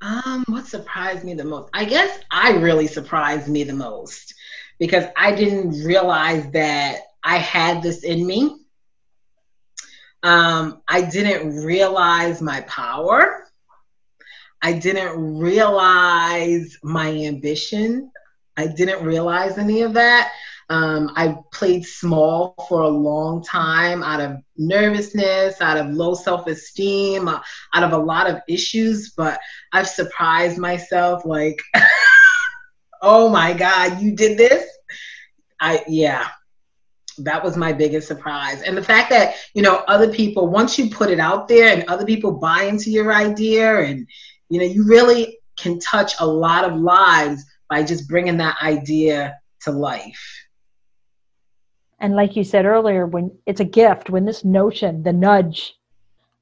Um, 0.00 0.44
what 0.48 0.66
surprised 0.66 1.24
me 1.24 1.34
the 1.34 1.44
most? 1.44 1.70
I 1.72 1.84
guess 1.84 2.18
I 2.32 2.52
really 2.56 2.88
surprised 2.88 3.48
me 3.48 3.62
the 3.62 3.72
most 3.74 4.34
because 4.78 5.04
I 5.16 5.32
didn't 5.34 5.84
realize 5.84 6.50
that 6.50 6.98
I 7.22 7.38
had 7.38 7.82
this 7.82 8.02
in 8.02 8.26
me. 8.26 8.65
Um, 10.26 10.82
I 10.88 11.02
didn't 11.02 11.64
realize 11.64 12.42
my 12.42 12.62
power. 12.62 13.44
I 14.60 14.72
didn't 14.72 15.38
realize 15.38 16.76
my 16.82 17.12
ambition. 17.12 18.10
I 18.56 18.66
didn't 18.66 19.04
realize 19.04 19.56
any 19.56 19.82
of 19.82 19.92
that. 19.92 20.32
Um, 20.68 21.12
I 21.14 21.36
played 21.52 21.86
small 21.86 22.56
for 22.68 22.82
a 22.82 22.88
long 22.88 23.44
time 23.44 24.02
out 24.02 24.20
of 24.20 24.38
nervousness, 24.56 25.60
out 25.60 25.76
of 25.76 25.94
low 25.94 26.14
self 26.14 26.48
esteem, 26.48 27.28
uh, 27.28 27.40
out 27.72 27.84
of 27.84 27.92
a 27.92 28.04
lot 28.04 28.28
of 28.28 28.40
issues, 28.48 29.12
but 29.16 29.38
I've 29.72 29.86
surprised 29.86 30.58
myself 30.58 31.24
like, 31.24 31.62
oh 33.00 33.28
my 33.28 33.52
God, 33.52 34.00
you 34.00 34.16
did 34.16 34.36
this? 34.36 34.68
I, 35.60 35.84
yeah, 35.86 36.26
that 37.18 37.42
was 37.42 37.56
my 37.56 37.72
biggest 37.72 38.08
surprise. 38.08 38.62
And 38.62 38.76
the 38.76 38.82
fact 38.82 39.10
that, 39.10 39.34
you 39.54 39.62
know, 39.62 39.84
other 39.88 40.12
people, 40.12 40.48
once 40.48 40.78
you 40.78 40.90
put 40.90 41.10
it 41.10 41.20
out 41.20 41.48
there 41.48 41.72
and 41.72 41.84
other 41.88 42.04
people 42.04 42.32
buy 42.32 42.62
into 42.64 42.90
your 42.90 43.12
idea 43.12 43.80
and, 43.80 44.06
you 44.48 44.58
know, 44.58 44.66
you 44.66 44.86
really 44.86 45.38
can 45.56 45.78
touch 45.78 46.14
a 46.20 46.26
lot 46.26 46.64
of 46.64 46.78
lives 46.78 47.44
by 47.68 47.82
just 47.82 48.08
bringing 48.08 48.36
that 48.38 48.56
idea 48.62 49.38
to 49.62 49.70
life. 49.70 50.46
And 51.98 52.14
like 52.14 52.36
you 52.36 52.44
said 52.44 52.66
earlier 52.66 53.06
when 53.06 53.36
it's 53.46 53.60
a 53.60 53.64
gift 53.64 54.10
when 54.10 54.26
this 54.26 54.44
notion 54.44 55.02
the 55.02 55.12
nudge 55.12 55.74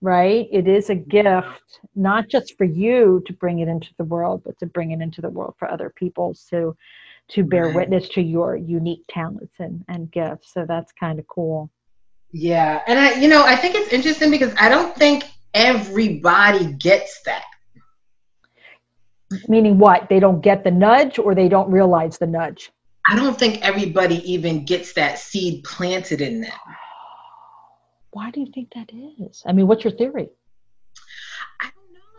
right? 0.01 0.49
It 0.53 0.69
is 0.69 0.91
a 0.91 0.95
gift 0.95 1.81
not 1.95 2.29
just 2.29 2.59
for 2.59 2.65
you 2.65 3.23
to 3.27 3.33
bring 3.33 3.61
it 3.61 3.69
into 3.69 3.89
the 3.97 4.05
world 4.05 4.43
but 4.45 4.59
to 4.59 4.67
bring 4.67 4.91
it 4.91 5.01
into 5.01 5.23
the 5.23 5.31
world 5.31 5.55
for 5.59 5.71
other 5.71 5.91
people. 5.97 6.37
To 6.51 6.77
to 7.31 7.43
bear 7.43 7.67
right. 7.67 7.75
witness 7.75 8.09
to 8.11 8.23
your 8.23 8.57
unique 8.57 9.05
talents 9.09 9.55
and, 9.59 9.85
and 9.89 10.11
gifts. 10.13 10.53
So 10.53 10.65
that's 10.67 10.93
kind 10.93 11.19
of 11.19 11.27
cool. 11.27 11.71
Yeah. 12.33 12.83
And 12.87 12.99
I, 12.99 13.15
you 13.15 13.29
know, 13.29 13.45
I 13.45 13.57
think 13.57 13.75
it's 13.75 13.93
interesting 13.93 14.31
because 14.31 14.55
I 14.59 14.69
don't 14.69 14.95
think 14.97 15.25
everybody 15.55 16.73
gets 16.73 17.23
that. 17.23 17.45
Meaning 19.49 19.79
what? 19.79 20.09
They 20.09 20.21
don't 20.21 20.41
get 20.41 20.65
the 20.65 20.71
nudge 20.71 21.19
or 21.19 21.35
they 21.35 21.49
don't 21.49 21.71
realize 21.71 22.19
the 22.19 22.27
nudge? 22.27 22.71
I 23.09 23.17
don't 23.17 23.39
think 23.39 23.63
everybody 23.63 24.17
even 24.31 24.65
gets 24.65 24.93
that 24.95 25.19
seed 25.19 25.65
planted 25.65 26.21
in 26.21 26.41
them. 26.41 26.53
Why 28.13 28.31
do 28.31 28.41
you 28.41 28.51
think 28.55 28.73
that 28.75 28.91
is? 28.93 29.43
I 29.47 29.53
mean, 29.53 29.67
what's 29.67 29.85
your 29.85 29.93
theory? 29.93 30.29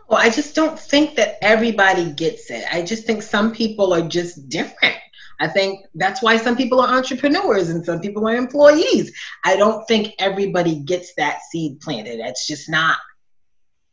I. 0.08 0.16
I 0.16 0.30
just 0.30 0.54
don't 0.54 0.78
think 0.78 1.16
that 1.16 1.36
everybody 1.42 2.12
gets 2.12 2.50
it. 2.50 2.64
I 2.72 2.82
just 2.82 3.06
think 3.06 3.22
some 3.22 3.52
people 3.52 3.92
are 3.92 4.06
just 4.06 4.48
different. 4.48 4.96
I 5.38 5.48
think 5.48 5.84
that's 5.94 6.22
why 6.22 6.36
some 6.38 6.56
people 6.56 6.80
are 6.80 6.88
entrepreneurs 6.88 7.68
and 7.68 7.84
some 7.84 8.00
people 8.00 8.26
are 8.26 8.34
employees. 8.34 9.12
I 9.44 9.56
don't 9.56 9.86
think 9.86 10.14
everybody 10.18 10.76
gets 10.76 11.14
that 11.16 11.40
seed 11.50 11.80
planted. 11.80 12.20
That's 12.20 12.46
just 12.46 12.70
not 12.70 12.96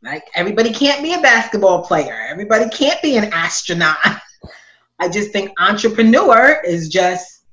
like 0.04 0.24
everybody 0.34 0.70
can't 0.70 1.02
be 1.02 1.14
a 1.14 1.20
basketball 1.20 1.82
player. 1.82 2.26
Everybody 2.28 2.68
can't 2.68 3.00
be 3.02 3.16
an 3.16 3.32
astronaut. 3.32 3.96
I 4.98 5.08
just 5.08 5.32
think 5.32 5.50
entrepreneur 5.58 6.60
is 6.64 6.88
just 6.88 7.44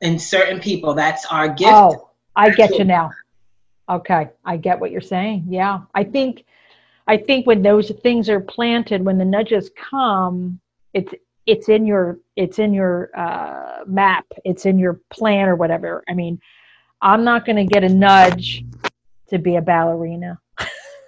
in 0.00 0.18
certain 0.18 0.58
people. 0.58 0.94
That's 0.94 1.24
our 1.26 1.48
gift. 1.48 1.72
Oh, 1.72 2.10
I 2.34 2.50
get 2.50 2.76
you 2.76 2.84
now. 2.84 3.10
Okay, 3.88 4.30
I 4.44 4.56
get 4.56 4.80
what 4.80 4.90
you're 4.90 5.00
saying. 5.00 5.44
Yeah, 5.48 5.80
I 5.94 6.04
think, 6.04 6.44
I 7.06 7.16
think 7.16 7.46
when 7.46 7.62
those 7.62 7.90
things 8.02 8.28
are 8.28 8.40
planted, 8.40 9.04
when 9.04 9.18
the 9.18 9.24
nudges 9.24 9.70
come, 9.76 10.60
it's 10.94 11.12
it's 11.46 11.68
in 11.68 11.86
your 11.86 12.18
it's 12.36 12.58
in 12.58 12.72
your 12.72 13.10
uh, 13.18 13.84
map, 13.86 14.26
it's 14.44 14.66
in 14.66 14.78
your 14.78 15.00
plan 15.10 15.48
or 15.48 15.56
whatever. 15.56 16.02
I 16.08 16.14
mean, 16.14 16.40
I'm 17.00 17.24
not 17.24 17.44
going 17.44 17.56
to 17.56 17.64
get 17.64 17.82
a 17.84 17.88
nudge 17.88 18.64
to 19.28 19.38
be 19.38 19.56
a 19.56 19.62
ballerina. 19.62 20.38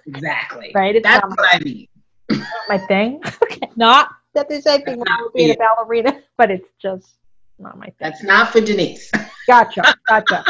Exactly. 0.07 0.71
right. 0.75 0.95
It's 0.95 1.03
That's 1.03 1.25
what 1.25 1.55
I 1.55 1.59
mean. 1.59 1.87
my 2.69 2.77
thing. 2.77 3.21
okay. 3.43 3.69
not 3.75 4.09
that 4.33 4.49
there's 4.49 4.65
anything 4.65 4.99
wrong 4.99 5.23
with 5.23 5.33
being 5.33 5.51
a 5.51 5.55
ballerina, 5.55 6.21
but 6.37 6.51
it's 6.51 6.67
just 6.81 7.15
not 7.59 7.77
my 7.77 7.85
thing. 7.85 7.95
That's 7.99 8.23
not 8.23 8.51
for 8.51 8.59
Denise. 8.59 9.09
gotcha. 9.47 9.81
Gotcha. 10.07 10.43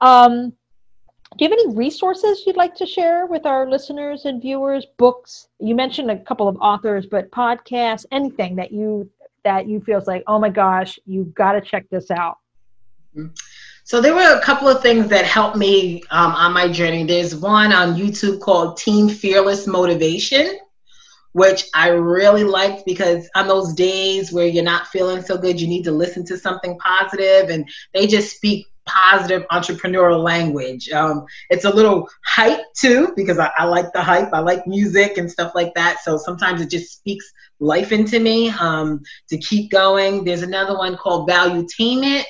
Um, 0.00 0.52
do 1.36 1.44
you 1.44 1.50
have 1.50 1.58
any 1.58 1.74
resources 1.74 2.44
you'd 2.46 2.56
like 2.56 2.76
to 2.76 2.86
share 2.86 3.26
with 3.26 3.44
our 3.44 3.68
listeners 3.68 4.24
and 4.24 4.40
viewers? 4.40 4.86
Books? 4.98 5.48
You 5.58 5.74
mentioned 5.74 6.10
a 6.10 6.18
couple 6.18 6.46
of 6.46 6.56
authors, 6.60 7.06
but 7.06 7.30
podcasts, 7.32 8.06
anything 8.12 8.56
that 8.56 8.72
you 8.72 9.10
that 9.42 9.68
you 9.68 9.80
feels 9.80 10.06
like, 10.06 10.22
oh 10.26 10.38
my 10.38 10.48
gosh, 10.48 10.98
you've 11.04 11.34
got 11.34 11.52
to 11.52 11.60
check 11.60 11.88
this 11.90 12.10
out. 12.10 12.38
Mm-hmm. 13.16 13.34
So 13.86 14.00
there 14.00 14.14
were 14.14 14.38
a 14.38 14.40
couple 14.40 14.68
of 14.68 14.80
things 14.80 15.08
that 15.08 15.26
helped 15.26 15.58
me 15.58 16.02
um, 16.10 16.32
on 16.32 16.54
my 16.54 16.68
journey. 16.68 17.04
There's 17.04 17.36
one 17.36 17.70
on 17.70 17.96
YouTube 17.96 18.40
called 18.40 18.78
Team 18.78 19.10
Fearless 19.10 19.66
Motivation, 19.66 20.58
which 21.32 21.64
I 21.74 21.88
really 21.88 22.44
liked 22.44 22.86
because 22.86 23.28
on 23.34 23.46
those 23.46 23.74
days 23.74 24.32
where 24.32 24.46
you're 24.46 24.64
not 24.64 24.86
feeling 24.86 25.20
so 25.20 25.36
good, 25.36 25.60
you 25.60 25.66
need 25.66 25.84
to 25.84 25.92
listen 25.92 26.24
to 26.26 26.38
something 26.38 26.78
positive, 26.78 27.50
and 27.50 27.68
they 27.92 28.06
just 28.06 28.34
speak 28.34 28.68
positive 28.86 29.44
entrepreneurial 29.50 30.22
language. 30.22 30.90
Um, 30.90 31.24
it's 31.50 31.64
a 31.64 31.70
little 31.70 32.08
hype 32.24 32.60
too 32.76 33.12
because 33.16 33.38
I, 33.38 33.50
I, 33.58 33.64
like 33.64 33.92
the 33.92 34.02
hype. 34.02 34.32
I 34.32 34.40
like 34.40 34.66
music 34.66 35.18
and 35.18 35.30
stuff 35.30 35.54
like 35.54 35.74
that. 35.74 36.00
So 36.02 36.16
sometimes 36.16 36.60
it 36.60 36.70
just 36.70 36.92
speaks 36.92 37.30
life 37.60 37.92
into 37.92 38.20
me 38.20 38.50
um, 38.50 39.02
to 39.28 39.38
keep 39.38 39.70
going. 39.70 40.24
There's 40.24 40.42
another 40.42 40.76
one 40.76 40.96
called 40.96 41.26
Value 41.28 41.54
Valuetainment. 41.54 42.24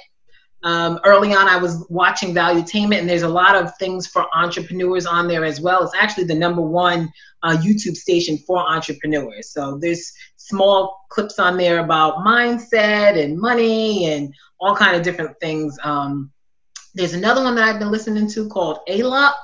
Um, 0.62 0.99
early 1.05 1.35
on, 1.35 1.47
I 1.47 1.59
was 1.59 1.87
watching 1.90 2.35
Valuetainment, 2.35 2.99
and 2.99 3.09
there's 3.09 3.23
a 3.23 3.29
lot 3.29 3.55
of 3.55 3.77
things 3.77 4.07
for 4.07 4.27
entrepreneurs 4.35 5.05
on 5.05 5.29
there 5.29 5.45
as 5.45 5.61
well. 5.61 5.83
It's 5.83 5.95
actually 5.95 6.25
the 6.25 6.35
number 6.35 6.62
one 6.62 7.12
uh, 7.43 7.57
YouTube 7.59 7.97
station 7.97 8.38
for 8.38 8.59
entrepreneurs. 8.59 9.53
So 9.53 9.79
there's 9.79 10.11
small 10.37 11.05
clips 11.11 11.38
on 11.38 11.59
there 11.59 11.81
about 11.81 12.25
mindset 12.25 13.23
and 13.23 13.38
money 13.38 14.11
and 14.11 14.35
all 14.59 14.75
kind 14.75 14.97
of 14.97 15.03
different 15.03 15.38
things. 15.38 15.79
Um, 15.85 16.33
there's 16.95 17.15
another 17.15 17.43
one 17.43 17.55
that 17.57 17.69
I've 17.69 17.79
been 17.79 17.91
listening 17.91 18.29
to 18.31 18.49
called 18.49 18.79
ALUX. 18.89 19.35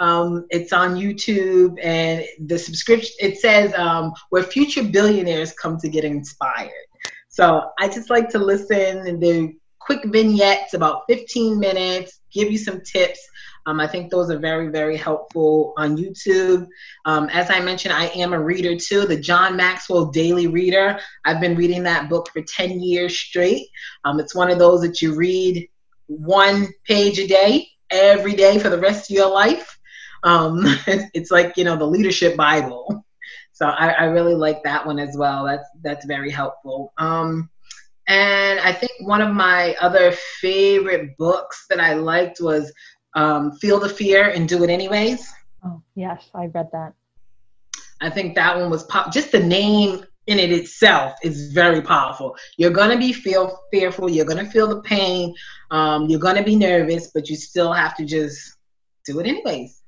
Um, 0.00 0.46
it's 0.50 0.72
on 0.72 0.96
YouTube, 0.96 1.78
and 1.82 2.24
the 2.48 2.58
subscription 2.58 3.12
it 3.20 3.38
says 3.38 3.72
um, 3.74 4.12
where 4.30 4.42
future 4.42 4.82
billionaires 4.82 5.52
come 5.52 5.78
to 5.78 5.88
get 5.88 6.04
inspired. 6.04 6.70
So 7.28 7.70
I 7.78 7.88
just 7.88 8.10
like 8.10 8.28
to 8.30 8.38
listen 8.38 9.06
and 9.06 9.20
do 9.20 9.52
quick 9.78 10.00
vignettes, 10.06 10.74
about 10.74 11.02
15 11.08 11.58
minutes, 11.58 12.20
give 12.32 12.50
you 12.50 12.58
some 12.58 12.80
tips. 12.80 13.20
Um, 13.66 13.80
I 13.80 13.86
think 13.86 14.10
those 14.10 14.30
are 14.30 14.38
very, 14.38 14.68
very 14.68 14.96
helpful 14.96 15.72
on 15.76 15.96
YouTube. 15.96 16.66
Um, 17.06 17.28
as 17.30 17.50
I 17.50 17.60
mentioned, 17.60 17.94
I 17.94 18.06
am 18.06 18.32
a 18.32 18.40
reader 18.40 18.76
too, 18.76 19.06
the 19.06 19.18
John 19.18 19.56
Maxwell 19.56 20.06
Daily 20.06 20.46
Reader. 20.46 20.98
I've 21.24 21.40
been 21.40 21.56
reading 21.56 21.82
that 21.84 22.08
book 22.08 22.28
for 22.32 22.42
10 22.42 22.80
years 22.80 23.18
straight. 23.18 23.68
Um, 24.04 24.20
it's 24.20 24.34
one 24.34 24.50
of 24.50 24.58
those 24.58 24.82
that 24.82 25.00
you 25.00 25.14
read 25.14 25.66
one 26.06 26.68
page 26.86 27.18
a 27.18 27.26
day 27.26 27.68
every 27.90 28.34
day 28.34 28.58
for 28.58 28.70
the 28.70 28.78
rest 28.78 29.10
of 29.10 29.16
your 29.16 29.30
life. 29.30 29.78
Um, 30.22 30.62
it's 31.14 31.30
like 31.30 31.56
you 31.56 31.64
know 31.64 31.76
the 31.76 31.86
leadership 31.86 32.36
Bible. 32.36 33.04
So 33.52 33.66
I, 33.66 33.90
I, 33.90 34.04
really 34.06 34.34
like 34.34 34.64
that 34.64 34.84
one 34.84 34.98
as 34.98 35.16
well. 35.16 35.44
That's 35.44 35.68
that's 35.82 36.06
very 36.06 36.30
helpful. 36.30 36.92
Um, 36.98 37.48
and 38.08 38.58
I 38.60 38.72
think 38.72 38.92
one 39.00 39.22
of 39.22 39.32
my 39.32 39.76
other 39.80 40.12
favorite 40.40 41.16
books 41.18 41.66
that 41.70 41.80
I 41.80 41.94
liked 41.94 42.40
was 42.40 42.72
um, 43.14 43.52
Feel 43.58 43.78
the 43.78 43.88
Fear 43.88 44.30
and 44.30 44.48
Do 44.48 44.64
It 44.64 44.70
Anyways. 44.70 45.32
Oh 45.64 45.80
yes, 45.94 46.28
I 46.34 46.46
read 46.46 46.68
that. 46.72 46.94
I 48.00 48.10
think 48.10 48.34
that 48.34 48.56
one 48.58 48.70
was 48.70 48.82
pop. 48.84 49.12
Just 49.12 49.32
the 49.32 49.40
name 49.40 50.04
in 50.26 50.38
it 50.38 50.52
itself 50.52 51.14
is 51.22 51.52
very 51.52 51.82
powerful. 51.82 52.36
You're 52.56 52.70
gonna 52.70 52.98
be 52.98 53.12
feel 53.12 53.58
fearful. 53.70 54.10
You're 54.10 54.24
gonna 54.24 54.50
feel 54.50 54.68
the 54.68 54.80
pain. 54.82 55.34
Um, 55.70 56.06
you're 56.08 56.20
gonna 56.20 56.42
be 56.42 56.56
nervous, 56.56 57.10
but 57.12 57.28
you 57.28 57.36
still 57.36 57.72
have 57.72 57.96
to 57.96 58.04
just 58.04 58.56
do 59.06 59.20
it 59.20 59.26
anyways. 59.26 59.82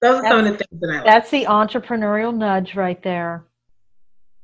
Those 0.00 0.18
are 0.18 0.22
that's, 0.22 0.28
some 0.28 0.38
of 0.38 0.44
the 0.44 0.50
things 0.50 0.80
that 0.80 0.90
I 0.90 0.96
like. 0.96 1.06
That's 1.06 1.30
the 1.30 1.44
entrepreneurial 1.44 2.34
nudge 2.34 2.74
right 2.74 3.02
there. 3.02 3.46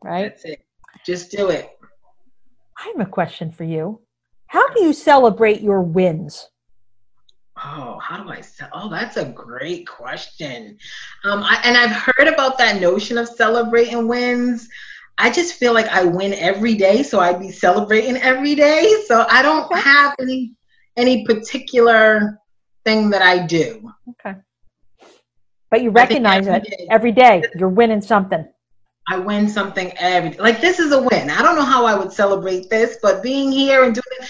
Right. 0.03 0.31
That's 0.31 0.45
it. 0.45 0.65
Just 1.05 1.31
do 1.31 1.51
it. 1.51 1.71
I 2.79 2.93
have 2.97 3.07
a 3.07 3.11
question 3.11 3.51
for 3.51 3.65
you. 3.65 4.01
How 4.47 4.69
do 4.73 4.83
you 4.83 4.93
celebrate 4.93 5.61
your 5.61 5.83
wins? 5.83 6.49
Oh, 7.65 7.99
how 7.99 8.23
do 8.23 8.31
I 8.31 8.41
sell? 8.41 8.69
Oh, 8.73 8.89
that's 8.89 9.17
a 9.17 9.27
great 9.27 9.87
question. 9.87 10.79
Um, 11.25 11.43
I, 11.43 11.61
and 11.65 11.77
I've 11.77 11.91
heard 11.91 12.29
about 12.29 12.59
that 12.59 12.81
notion 12.81 13.19
of 13.19 13.29
celebrating 13.29 14.07
wins. 14.07 14.69
I 15.19 15.31
just 15.31 15.55
feel 15.55 15.75
like 15.75 15.89
I 15.89 16.05
win 16.05 16.35
every 16.35 16.75
day, 16.75 17.03
so 17.03 17.19
I'd 17.19 17.41
be 17.41 17.51
celebrating 17.51 18.17
every 18.19 18.55
day. 18.55 19.03
So 19.07 19.27
I 19.29 19.43
don't 19.43 19.65
okay. 19.73 19.81
have 19.81 20.15
any 20.21 20.55
any 20.97 21.25
particular 21.25 22.39
thing 22.85 23.11
that 23.11 23.23
I 23.23 23.45
do. 23.47 23.93
Okay. 24.11 24.39
But 25.71 25.83
you 25.83 25.91
recognize 25.91 26.47
it 26.47 26.65
day, 26.65 26.87
every 26.91 27.13
day. 27.13 27.43
You're 27.57 27.69
winning 27.69 28.01
something. 28.01 28.47
I 29.09 29.19
win 29.19 29.49
something 29.49 29.93
every 29.99 30.33
Like 30.39 30.61
this 30.61 30.79
is 30.79 30.93
a 30.93 31.01
win. 31.01 31.31
I 31.31 31.43
don't 31.43 31.57
know 31.57 31.65
how 31.65 31.87
I 31.87 31.97
would 31.97 32.13
celebrate 32.13 32.69
this, 32.69 32.99
but 33.03 33.23
being 33.23 33.51
here 33.51 33.85
and 33.85 33.95
doing 33.95 34.05
it, 34.21 34.29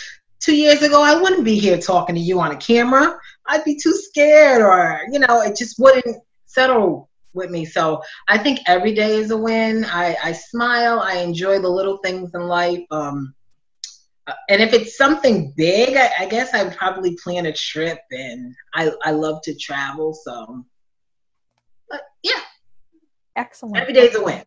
two 0.49 0.57
years 0.57 0.81
ago, 0.81 1.03
I 1.03 1.15
wouldn't 1.15 1.45
be 1.45 1.59
here 1.59 1.77
talking 1.77 2.15
to 2.15 2.21
you 2.21 2.41
on 2.41 2.53
a 2.53 2.57
camera. 2.57 3.19
I'd 3.49 3.65
be 3.65 3.77
too 3.77 3.93
scared, 3.93 4.63
or 4.63 4.99
you 5.13 5.19
know, 5.19 5.43
it 5.43 5.55
just 5.55 5.79
wouldn't 5.79 6.17
settle 6.47 7.11
with 7.35 7.51
me. 7.51 7.67
So 7.67 8.01
I 8.29 8.39
think 8.39 8.61
every 8.67 8.95
day 8.95 9.17
is 9.17 9.31
a 9.31 9.37
win. 9.37 9.85
I, 9.85 10.17
I 10.25 10.33
smile. 10.33 11.01
I 11.01 11.19
enjoy 11.19 11.61
the 11.61 11.69
little 11.69 11.99
things 11.99 12.31
in 12.35 12.41
life. 12.41 12.83
Um, 12.91 13.35
uh, 14.27 14.33
and 14.49 14.63
if 14.63 14.73
it's 14.73 14.97
something 14.97 15.53
big, 15.55 15.99
I, 15.99 16.11
I, 16.21 16.27
guess 16.27 16.55
I 16.55 16.63
would 16.63 16.77
probably 16.77 17.15
plan 17.23 17.45
a 17.45 17.53
trip. 17.53 17.99
And 18.11 18.55
I, 18.75 18.91
I 19.05 19.11
love 19.11 19.43
to 19.43 19.55
travel. 19.55 20.15
So, 20.15 20.65
but 21.91 22.01
yeah. 22.23 22.41
Excellent. 23.37 23.77
Every 23.77 23.93
day's 23.93 24.15
a 24.15 24.25
win. 24.25 24.43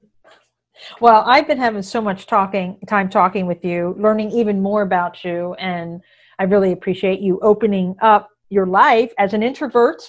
Well, 0.99 1.23
I've 1.25 1.47
been 1.47 1.57
having 1.57 1.81
so 1.81 2.01
much 2.01 2.25
talking 2.25 2.77
time 2.87 3.09
talking 3.09 3.45
with 3.45 3.63
you, 3.63 3.95
learning 3.99 4.31
even 4.31 4.61
more 4.61 4.81
about 4.81 5.23
you, 5.23 5.53
and 5.55 6.01
I 6.39 6.43
really 6.43 6.71
appreciate 6.71 7.19
you 7.19 7.39
opening 7.41 7.95
up 8.01 8.29
your 8.49 8.65
life 8.65 9.11
as 9.17 9.33
an 9.33 9.43
introvert. 9.43 10.01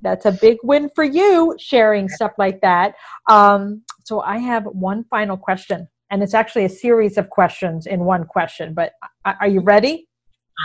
That's 0.00 0.26
a 0.26 0.32
big 0.32 0.58
win 0.62 0.90
for 0.94 1.04
you, 1.04 1.56
sharing 1.58 2.08
stuff 2.08 2.32
like 2.38 2.60
that. 2.60 2.94
Um, 3.28 3.82
so 4.04 4.20
I 4.20 4.38
have 4.38 4.64
one 4.64 5.04
final 5.10 5.36
question, 5.36 5.88
and 6.10 6.22
it's 6.22 6.34
actually 6.34 6.64
a 6.64 6.68
series 6.68 7.18
of 7.18 7.30
questions 7.30 7.86
in 7.86 8.00
one 8.00 8.24
question. 8.24 8.74
But 8.74 8.92
are 9.24 9.48
you 9.48 9.60
ready? 9.60 10.08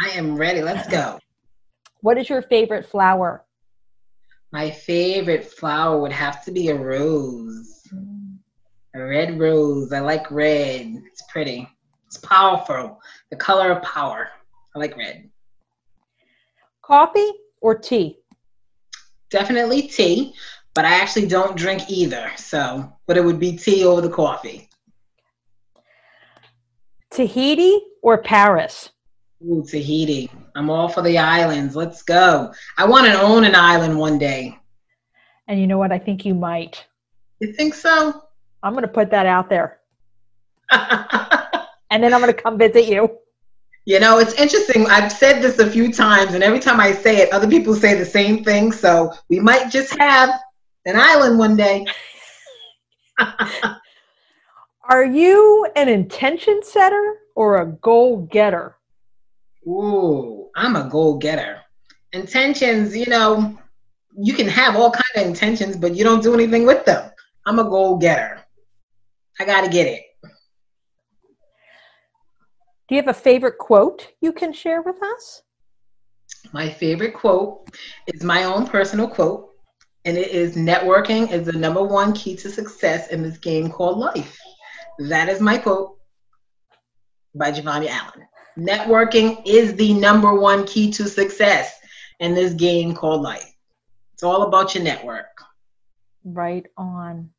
I 0.05 0.09
am 0.11 0.35
ready. 0.35 0.61
Let's 0.61 0.87
go. 0.87 1.19
What 2.01 2.17
is 2.17 2.29
your 2.29 2.41
favorite 2.41 2.85
flower? 2.85 3.45
My 4.51 4.69
favorite 4.69 5.45
flower 5.45 5.99
would 5.99 6.11
have 6.11 6.43
to 6.45 6.51
be 6.51 6.69
a 6.69 6.75
rose. 6.75 7.81
A 8.95 9.03
red 9.03 9.39
rose. 9.39 9.91
I 9.91 9.99
like 9.99 10.29
red. 10.29 11.01
It's 11.07 11.23
pretty. 11.23 11.67
It's 12.05 12.17
powerful. 12.17 13.01
The 13.31 13.37
color 13.37 13.71
of 13.71 13.81
power. 13.81 14.29
I 14.75 14.79
like 14.79 14.95
red. 14.95 15.29
Coffee 16.83 17.31
or 17.61 17.75
tea? 17.75 18.19
Definitely 19.31 19.83
tea, 19.83 20.35
but 20.75 20.85
I 20.85 20.93
actually 20.93 21.27
don't 21.27 21.57
drink 21.57 21.89
either. 21.89 22.31
So, 22.35 22.93
but 23.07 23.17
it 23.17 23.23
would 23.23 23.39
be 23.39 23.57
tea 23.57 23.83
over 23.83 24.01
the 24.01 24.09
coffee. 24.09 24.69
Tahiti 27.09 27.79
or 28.03 28.19
Paris? 28.19 28.89
Ooh, 29.43 29.63
Tahiti. 29.67 30.29
I'm 30.55 30.69
all 30.69 30.87
for 30.87 31.01
the 31.01 31.17
islands. 31.17 31.75
Let's 31.75 32.03
go. 32.03 32.53
I 32.77 32.85
want 32.87 33.07
to 33.07 33.19
own 33.19 33.43
an 33.43 33.55
island 33.55 33.97
one 33.97 34.19
day. 34.19 34.57
And 35.47 35.59
you 35.59 35.67
know 35.67 35.77
what? 35.77 35.91
I 35.91 35.99
think 35.99 36.25
you 36.25 36.35
might. 36.35 36.85
You 37.39 37.53
think 37.53 37.73
so? 37.73 38.23
I'm 38.63 38.71
going 38.73 38.83
to 38.83 38.87
put 38.87 39.11
that 39.11 39.25
out 39.25 39.49
there. 39.49 39.79
and 40.71 42.01
then 42.01 42.13
I'm 42.13 42.21
going 42.21 42.33
to 42.33 42.41
come 42.41 42.57
visit 42.57 42.85
you. 42.85 43.17
You 43.85 43.99
know, 43.99 44.17
it's 44.17 44.33
interesting. 44.35 44.87
I've 44.87 45.11
said 45.11 45.41
this 45.41 45.59
a 45.59 45.69
few 45.69 45.91
times, 45.91 46.33
and 46.33 46.41
every 46.41 46.59
time 46.59 46.79
I 46.79 46.93
say 46.93 47.17
it, 47.17 47.33
other 47.33 47.49
people 47.49 47.75
say 47.75 47.95
the 47.95 48.05
same 48.05 48.45
thing. 48.45 48.71
So 48.71 49.11
we 49.29 49.41
might 49.41 49.69
just 49.69 49.93
have 49.99 50.29
an 50.85 50.95
island 50.95 51.37
one 51.37 51.57
day. 51.57 51.85
Are 54.89 55.05
you 55.05 55.67
an 55.75 55.89
intention 55.89 56.61
setter 56.63 57.17
or 57.35 57.61
a 57.61 57.65
goal 57.65 58.25
getter? 58.31 58.77
Ooh, 59.67 60.49
I'm 60.55 60.77
a 60.77 60.89
goal 60.89 61.17
getter. 61.17 61.59
Intentions, 62.13 62.95
you 62.95 63.07
know, 63.07 63.57
you 64.17 64.33
can 64.33 64.47
have 64.47 64.77
all 64.77 64.91
kind 64.91 65.03
of 65.17 65.27
intentions, 65.27 65.75
but 65.75 65.95
you 65.95 66.03
don't 66.03 66.23
do 66.23 66.33
anything 66.33 66.65
with 66.65 66.85
them. 66.85 67.11
I'm 67.45 67.59
a 67.59 67.63
goal 67.63 67.97
getter. 67.97 68.42
I 69.39 69.45
got 69.45 69.61
to 69.61 69.69
get 69.69 69.87
it. 69.87 70.03
Do 72.87 72.95
you 72.95 73.01
have 73.01 73.07
a 73.07 73.13
favorite 73.13 73.57
quote 73.57 74.13
you 74.21 74.33
can 74.33 74.53
share 74.53 74.81
with 74.81 75.01
us? 75.01 75.41
My 76.51 76.69
favorite 76.69 77.13
quote 77.13 77.69
is 78.07 78.23
my 78.23 78.43
own 78.43 78.67
personal 78.67 79.07
quote, 79.07 79.49
and 80.05 80.17
it 80.17 80.31
is 80.31 80.55
networking 80.55 81.31
is 81.31 81.45
the 81.45 81.57
number 81.57 81.83
one 81.83 82.13
key 82.13 82.35
to 82.37 82.49
success 82.49 83.07
in 83.09 83.23
this 83.23 83.37
game 83.37 83.71
called 83.71 83.97
life. 83.97 84.37
That 84.99 85.29
is 85.29 85.39
my 85.39 85.57
quote 85.57 85.97
by 87.33 87.51
Javonia 87.51 87.89
Allen. 87.89 88.27
Networking 88.57 89.41
is 89.45 89.73
the 89.75 89.93
number 89.93 90.33
one 90.35 90.65
key 90.65 90.91
to 90.91 91.07
success 91.07 91.73
in 92.19 92.35
this 92.35 92.53
game 92.53 92.93
called 92.93 93.21
life. 93.21 93.51
It's 94.13 94.23
all 94.23 94.43
about 94.43 94.75
your 94.75 94.83
network. 94.83 95.25
Right 96.23 96.65
on. 96.77 97.31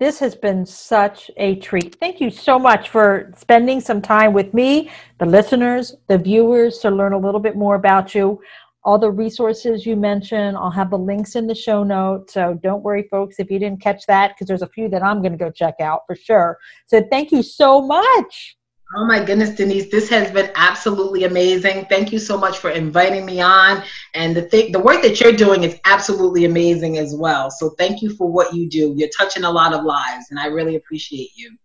This 0.00 0.18
has 0.18 0.34
been 0.34 0.66
such 0.66 1.30
a 1.36 1.54
treat. 1.56 1.94
Thank 2.00 2.20
you 2.20 2.28
so 2.28 2.58
much 2.58 2.88
for 2.88 3.32
spending 3.36 3.80
some 3.80 4.02
time 4.02 4.32
with 4.32 4.52
me, 4.52 4.90
the 5.18 5.26
listeners, 5.26 5.94
the 6.08 6.18
viewers, 6.18 6.78
to 6.78 6.90
learn 6.90 7.12
a 7.12 7.18
little 7.18 7.38
bit 7.38 7.56
more 7.56 7.76
about 7.76 8.12
you. 8.12 8.40
All 8.82 8.98
the 8.98 9.10
resources 9.10 9.86
you 9.86 9.94
mentioned, 9.94 10.56
I'll 10.56 10.70
have 10.70 10.90
the 10.90 10.98
links 10.98 11.36
in 11.36 11.46
the 11.46 11.54
show 11.54 11.84
notes. 11.84 12.34
So 12.34 12.58
don't 12.62 12.82
worry, 12.82 13.06
folks, 13.08 13.36
if 13.38 13.50
you 13.52 13.60
didn't 13.60 13.80
catch 13.80 14.04
that, 14.06 14.32
because 14.32 14.48
there's 14.48 14.62
a 14.62 14.68
few 14.68 14.88
that 14.88 15.02
I'm 15.02 15.22
going 15.22 15.32
to 15.32 15.38
go 15.38 15.50
check 15.50 15.76
out 15.80 16.00
for 16.08 16.16
sure. 16.16 16.58
So 16.86 17.00
thank 17.10 17.30
you 17.30 17.42
so 17.42 17.80
much. 17.80 18.56
Oh 18.96 19.04
my 19.06 19.24
goodness, 19.24 19.50
Denise, 19.50 19.90
this 19.90 20.08
has 20.10 20.30
been 20.30 20.50
absolutely 20.54 21.24
amazing. 21.24 21.86
Thank 21.86 22.12
you 22.12 22.18
so 22.18 22.38
much 22.38 22.58
for 22.58 22.70
inviting 22.70 23.24
me 23.24 23.40
on. 23.40 23.82
And 24.14 24.36
the 24.36 24.42
thing, 24.42 24.72
the 24.72 24.78
work 24.78 25.02
that 25.02 25.20
you're 25.20 25.32
doing 25.32 25.64
is 25.64 25.80
absolutely 25.84 26.44
amazing 26.44 26.98
as 26.98 27.14
well. 27.14 27.50
So 27.50 27.70
thank 27.70 28.02
you 28.02 28.14
for 28.14 28.30
what 28.30 28.54
you 28.54 28.68
do. 28.68 28.94
You're 28.96 29.08
touching 29.16 29.44
a 29.44 29.50
lot 29.50 29.72
of 29.72 29.84
lives, 29.84 30.26
and 30.30 30.38
I 30.38 30.46
really 30.46 30.76
appreciate 30.76 31.30
you. 31.34 31.56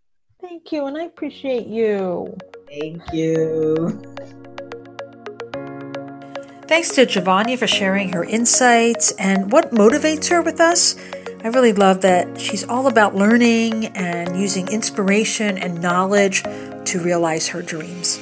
Thank 0.41 0.71
you, 0.71 0.85
and 0.85 0.97
I 0.97 1.03
appreciate 1.03 1.67
you. 1.67 2.35
Thank 2.67 3.13
you. 3.13 4.01
Thanks 6.67 6.89
to 6.95 7.05
Giovanni 7.05 7.57
for 7.57 7.67
sharing 7.67 8.13
her 8.13 8.23
insights 8.23 9.11
and 9.13 9.51
what 9.51 9.71
motivates 9.71 10.29
her 10.29 10.41
with 10.41 10.59
us. 10.59 10.95
I 11.43 11.47
really 11.49 11.73
love 11.73 12.01
that 12.01 12.39
she's 12.39 12.63
all 12.67 12.87
about 12.87 13.15
learning 13.15 13.87
and 13.87 14.39
using 14.39 14.67
inspiration 14.67 15.57
and 15.57 15.81
knowledge 15.81 16.43
to 16.89 16.99
realize 16.99 17.47
her 17.47 17.61
dreams. 17.61 18.19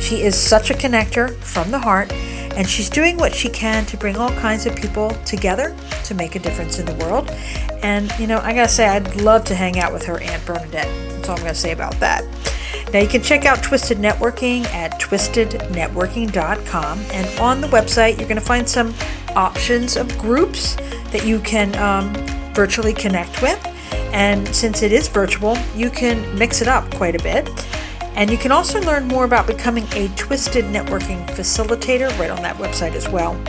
She 0.00 0.22
is 0.22 0.36
such 0.36 0.70
a 0.70 0.74
connector 0.74 1.34
from 1.36 1.70
the 1.70 1.78
heart, 1.78 2.12
and 2.12 2.68
she's 2.68 2.90
doing 2.90 3.16
what 3.16 3.34
she 3.34 3.48
can 3.48 3.86
to 3.86 3.96
bring 3.96 4.16
all 4.16 4.32
kinds 4.32 4.66
of 4.66 4.76
people 4.76 5.10
together 5.24 5.74
to 6.04 6.14
make 6.14 6.34
a 6.34 6.38
difference 6.38 6.78
in 6.78 6.86
the 6.86 6.94
world. 6.94 7.30
And, 7.82 8.12
you 8.18 8.26
know, 8.26 8.38
I 8.38 8.54
gotta 8.54 8.68
say, 8.68 8.86
I'd 8.86 9.20
love 9.20 9.44
to 9.44 9.54
hang 9.54 9.78
out 9.78 9.92
with 9.92 10.04
her 10.04 10.20
Aunt 10.20 10.44
Bernadette. 10.44 10.88
That's 11.10 11.28
all 11.28 11.36
I'm 11.36 11.42
gonna 11.42 11.54
say 11.54 11.72
about 11.72 11.98
that. 12.00 12.24
Now, 12.92 13.00
you 13.00 13.08
can 13.08 13.22
check 13.22 13.44
out 13.44 13.62
Twisted 13.62 13.98
Networking 13.98 14.64
at 14.66 14.98
twistednetworking.com. 14.98 16.98
And 17.12 17.38
on 17.38 17.60
the 17.60 17.68
website, 17.68 18.18
you're 18.18 18.28
to 18.28 18.40
find 18.40 18.68
some 18.68 18.94
options 19.36 19.96
of 19.96 20.16
groups 20.18 20.76
that 21.12 21.26
you 21.26 21.38
can 21.40 21.76
um, 21.76 22.14
virtually 22.54 22.94
connect 22.94 23.42
with. 23.42 23.64
And 24.12 24.48
since 24.48 24.82
it 24.82 24.90
is 24.90 25.08
virtual, 25.08 25.56
you 25.74 25.90
can 25.90 26.38
mix 26.38 26.62
it 26.62 26.68
up 26.68 26.90
quite 26.94 27.14
a 27.14 27.22
bit. 27.22 27.46
And 28.18 28.32
you 28.32 28.36
can 28.36 28.50
also 28.50 28.80
learn 28.80 29.06
more 29.06 29.24
about 29.24 29.46
becoming 29.46 29.86
a 29.92 30.08
Twisted 30.16 30.64
Networking 30.64 31.24
facilitator 31.28 32.10
right 32.18 32.30
on 32.30 32.42
that 32.42 32.56
website 32.56 32.96
as 32.96 33.08
well. 33.08 33.40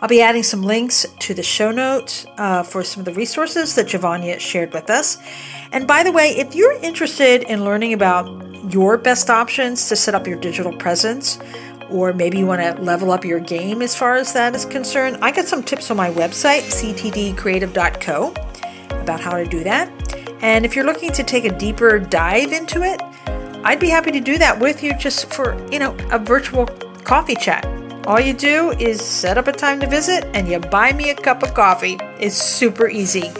I'll 0.00 0.08
be 0.08 0.22
adding 0.22 0.44
some 0.44 0.62
links 0.62 1.04
to 1.18 1.34
the 1.34 1.42
show 1.42 1.72
notes 1.72 2.24
uh, 2.38 2.62
for 2.62 2.84
some 2.84 3.00
of 3.00 3.04
the 3.04 3.14
resources 3.14 3.74
that 3.74 3.88
Giovanni 3.88 4.38
shared 4.38 4.72
with 4.72 4.90
us. 4.90 5.18
And 5.72 5.88
by 5.88 6.04
the 6.04 6.12
way, 6.12 6.36
if 6.36 6.54
you're 6.54 6.80
interested 6.82 7.42
in 7.42 7.64
learning 7.64 7.94
about 7.94 8.72
your 8.72 8.96
best 8.96 9.28
options 9.28 9.88
to 9.88 9.96
set 9.96 10.14
up 10.14 10.28
your 10.28 10.38
digital 10.38 10.72
presence, 10.72 11.40
or 11.90 12.12
maybe 12.12 12.38
you 12.38 12.46
want 12.46 12.62
to 12.62 12.80
level 12.80 13.10
up 13.10 13.24
your 13.24 13.40
game 13.40 13.82
as 13.82 13.96
far 13.96 14.14
as 14.14 14.32
that 14.34 14.54
is 14.54 14.64
concerned, 14.64 15.18
I 15.20 15.32
got 15.32 15.46
some 15.46 15.64
tips 15.64 15.90
on 15.90 15.96
my 15.96 16.12
website, 16.12 16.62
ctdcreative.co, 16.62 18.34
about 19.00 19.20
how 19.20 19.36
to 19.36 19.46
do 19.46 19.64
that. 19.64 20.01
And 20.42 20.64
if 20.64 20.74
you're 20.74 20.84
looking 20.84 21.12
to 21.12 21.22
take 21.22 21.44
a 21.44 21.56
deeper 21.56 21.98
dive 21.98 22.52
into 22.52 22.82
it, 22.82 23.00
I'd 23.64 23.78
be 23.78 23.88
happy 23.88 24.10
to 24.10 24.20
do 24.20 24.38
that 24.38 24.58
with 24.58 24.82
you 24.82 24.92
just 24.98 25.32
for, 25.32 25.56
you 25.70 25.78
know, 25.78 25.96
a 26.10 26.18
virtual 26.18 26.66
coffee 27.04 27.36
chat. 27.36 27.64
All 28.08 28.18
you 28.18 28.32
do 28.32 28.72
is 28.72 29.00
set 29.00 29.38
up 29.38 29.46
a 29.46 29.52
time 29.52 29.78
to 29.80 29.86
visit 29.86 30.24
and 30.34 30.48
you 30.48 30.58
buy 30.58 30.92
me 30.92 31.10
a 31.10 31.14
cup 31.14 31.44
of 31.44 31.54
coffee. 31.54 31.96
It's 32.18 32.34
super 32.34 32.88
easy. 32.88 33.30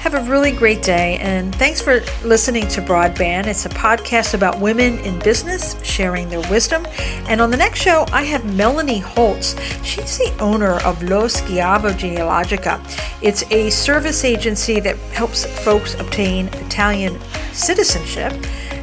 Have 0.00 0.14
a 0.14 0.22
really 0.30 0.50
great 0.50 0.82
day, 0.82 1.18
and 1.18 1.54
thanks 1.54 1.82
for 1.82 2.00
listening 2.24 2.66
to 2.68 2.80
Broadband. 2.80 3.46
It's 3.46 3.66
a 3.66 3.68
podcast 3.68 4.32
about 4.32 4.58
women 4.58 4.98
in 5.00 5.18
business 5.18 5.76
sharing 5.84 6.30
their 6.30 6.40
wisdom. 6.50 6.86
And 7.28 7.38
on 7.38 7.50
the 7.50 7.58
next 7.58 7.82
show, 7.82 8.06
I 8.10 8.22
have 8.22 8.42
Melanie 8.56 9.00
Holtz. 9.00 9.54
She's 9.84 10.16
the 10.16 10.34
owner 10.40 10.80
of 10.86 11.02
Los 11.02 11.42
Schiavo 11.42 11.92
Genealogica. 11.92 12.80
It's 13.20 13.44
a 13.52 13.68
service 13.68 14.24
agency 14.24 14.80
that 14.80 14.96
helps 15.12 15.44
folks 15.62 15.92
obtain 16.00 16.46
Italian 16.48 17.20
citizenship. 17.52 18.32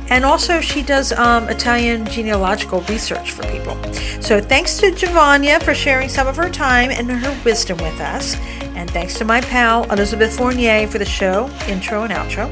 And 0.09 0.23
also, 0.23 0.61
she 0.61 0.81
does 0.81 1.11
um, 1.11 1.49
Italian 1.49 2.05
genealogical 2.05 2.81
research 2.81 3.31
for 3.31 3.43
people. 3.43 3.75
So, 4.21 4.39
thanks 4.39 4.77
to 4.77 4.91
Giovanna 4.91 5.59
for 5.59 5.73
sharing 5.73 6.07
some 6.07 6.27
of 6.27 6.37
her 6.37 6.49
time 6.49 6.91
and 6.91 7.09
her 7.11 7.41
wisdom 7.43 7.77
with 7.77 7.99
us. 7.99 8.35
And 8.75 8.89
thanks 8.89 9.15
to 9.15 9.25
my 9.25 9.41
pal, 9.41 9.83
Elizabeth 9.91 10.37
Fournier, 10.37 10.87
for 10.87 10.97
the 10.97 11.05
show, 11.05 11.49
intro 11.67 12.03
and 12.03 12.13
outro. 12.13 12.47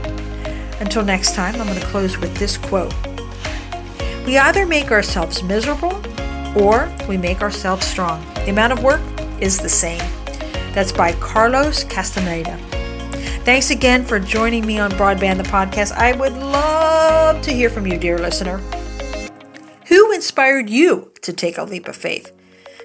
Until 0.81 1.05
next 1.05 1.35
time, 1.35 1.55
I'm 1.55 1.67
going 1.67 1.79
to 1.79 1.85
close 1.85 2.17
with 2.17 2.35
this 2.35 2.57
quote 2.57 2.93
We 4.25 4.37
either 4.37 4.65
make 4.65 4.91
ourselves 4.91 5.41
miserable 5.43 6.01
or 6.57 6.91
we 7.07 7.17
make 7.17 7.41
ourselves 7.41 7.85
strong. 7.85 8.25
The 8.33 8.49
amount 8.49 8.73
of 8.73 8.83
work 8.83 9.01
is 9.39 9.57
the 9.57 9.69
same. 9.69 10.01
That's 10.73 10.91
by 10.91 11.13
Carlos 11.13 11.83
Castaneda. 11.85 12.64
Thanks 13.45 13.69
again 13.69 14.03
for 14.03 14.19
joining 14.19 14.65
me 14.65 14.79
on 14.79 14.89
Broadband 14.93 15.37
the 15.37 15.43
Podcast. 15.43 15.91
I 15.91 16.13
would 16.13 16.33
love 16.33 17.43
to 17.43 17.51
hear 17.51 17.69
from 17.69 17.85
you, 17.85 17.95
dear 17.95 18.17
listener. 18.17 18.57
Who 19.87 20.11
inspired 20.11 20.67
you 20.67 21.11
to 21.21 21.31
take 21.31 21.59
a 21.59 21.63
leap 21.63 21.87
of 21.87 21.95
faith? 21.95 22.31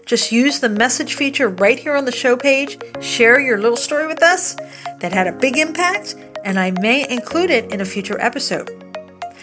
Just 0.04 0.32
use 0.32 0.60
the 0.60 0.68
message 0.68 1.14
feature 1.14 1.48
right 1.48 1.78
here 1.78 1.96
on 1.96 2.04
the 2.04 2.12
show 2.12 2.36
page, 2.36 2.76
share 3.00 3.40
your 3.40 3.56
little 3.56 3.74
story 3.74 4.06
with 4.06 4.22
us 4.22 4.54
that 5.00 5.14
had 5.14 5.26
a 5.26 5.32
big 5.32 5.56
impact, 5.56 6.14
and 6.44 6.60
I 6.60 6.72
may 6.72 7.08
include 7.08 7.50
it 7.50 7.72
in 7.72 7.80
a 7.80 7.86
future 7.86 8.20
episode. 8.20 8.68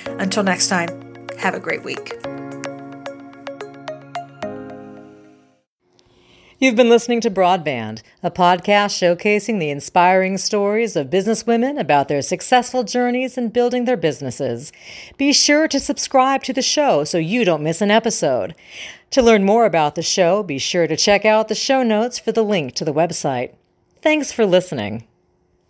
Until 0.06 0.44
next 0.44 0.68
time, 0.68 1.18
have 1.40 1.56
a 1.56 1.60
great 1.60 1.84
week. 1.84 2.14
You've 6.60 6.76
been 6.76 6.90
listening 6.90 7.22
to 7.22 7.30
Broadband, 7.30 8.02
a 8.24 8.32
podcast 8.32 8.98
showcasing 8.98 9.60
the 9.60 9.70
inspiring 9.70 10.40
stories 10.40 10.96
of 10.96 11.12
businesswomen 11.12 11.80
about 11.80 12.08
their 12.08 12.24
successful 12.24 12.84
journeys 12.84 13.38
in 13.38 13.50
building 13.50 13.86
their 13.86 13.96
businesses. 13.96 14.72
Be 15.20 15.34
sure 15.34 15.68
to 15.68 15.80
subscribe 15.80 16.42
to 16.46 16.54
the 16.54 16.64
show 16.64 17.04
so 17.04 17.20
you 17.20 17.46
don't 17.46 17.62
miss 17.62 17.80
an 17.80 17.92
episode. 17.92 18.56
To 19.12 19.22
learn 19.22 19.44
more 19.44 19.66
about 19.66 19.94
the 19.94 20.02
show, 20.02 20.42
be 20.42 20.58
sure 20.58 20.88
to 20.88 20.98
check 20.98 21.26
out 21.26 21.48
the 21.48 21.54
show 21.54 21.84
notes 21.84 22.18
for 22.18 22.32
the 22.32 22.44
link 22.44 22.74
to 22.74 22.86
the 22.86 22.94
website. 22.94 23.54
Thanks 24.02 24.32
for 24.32 24.44
listening. 24.44 25.08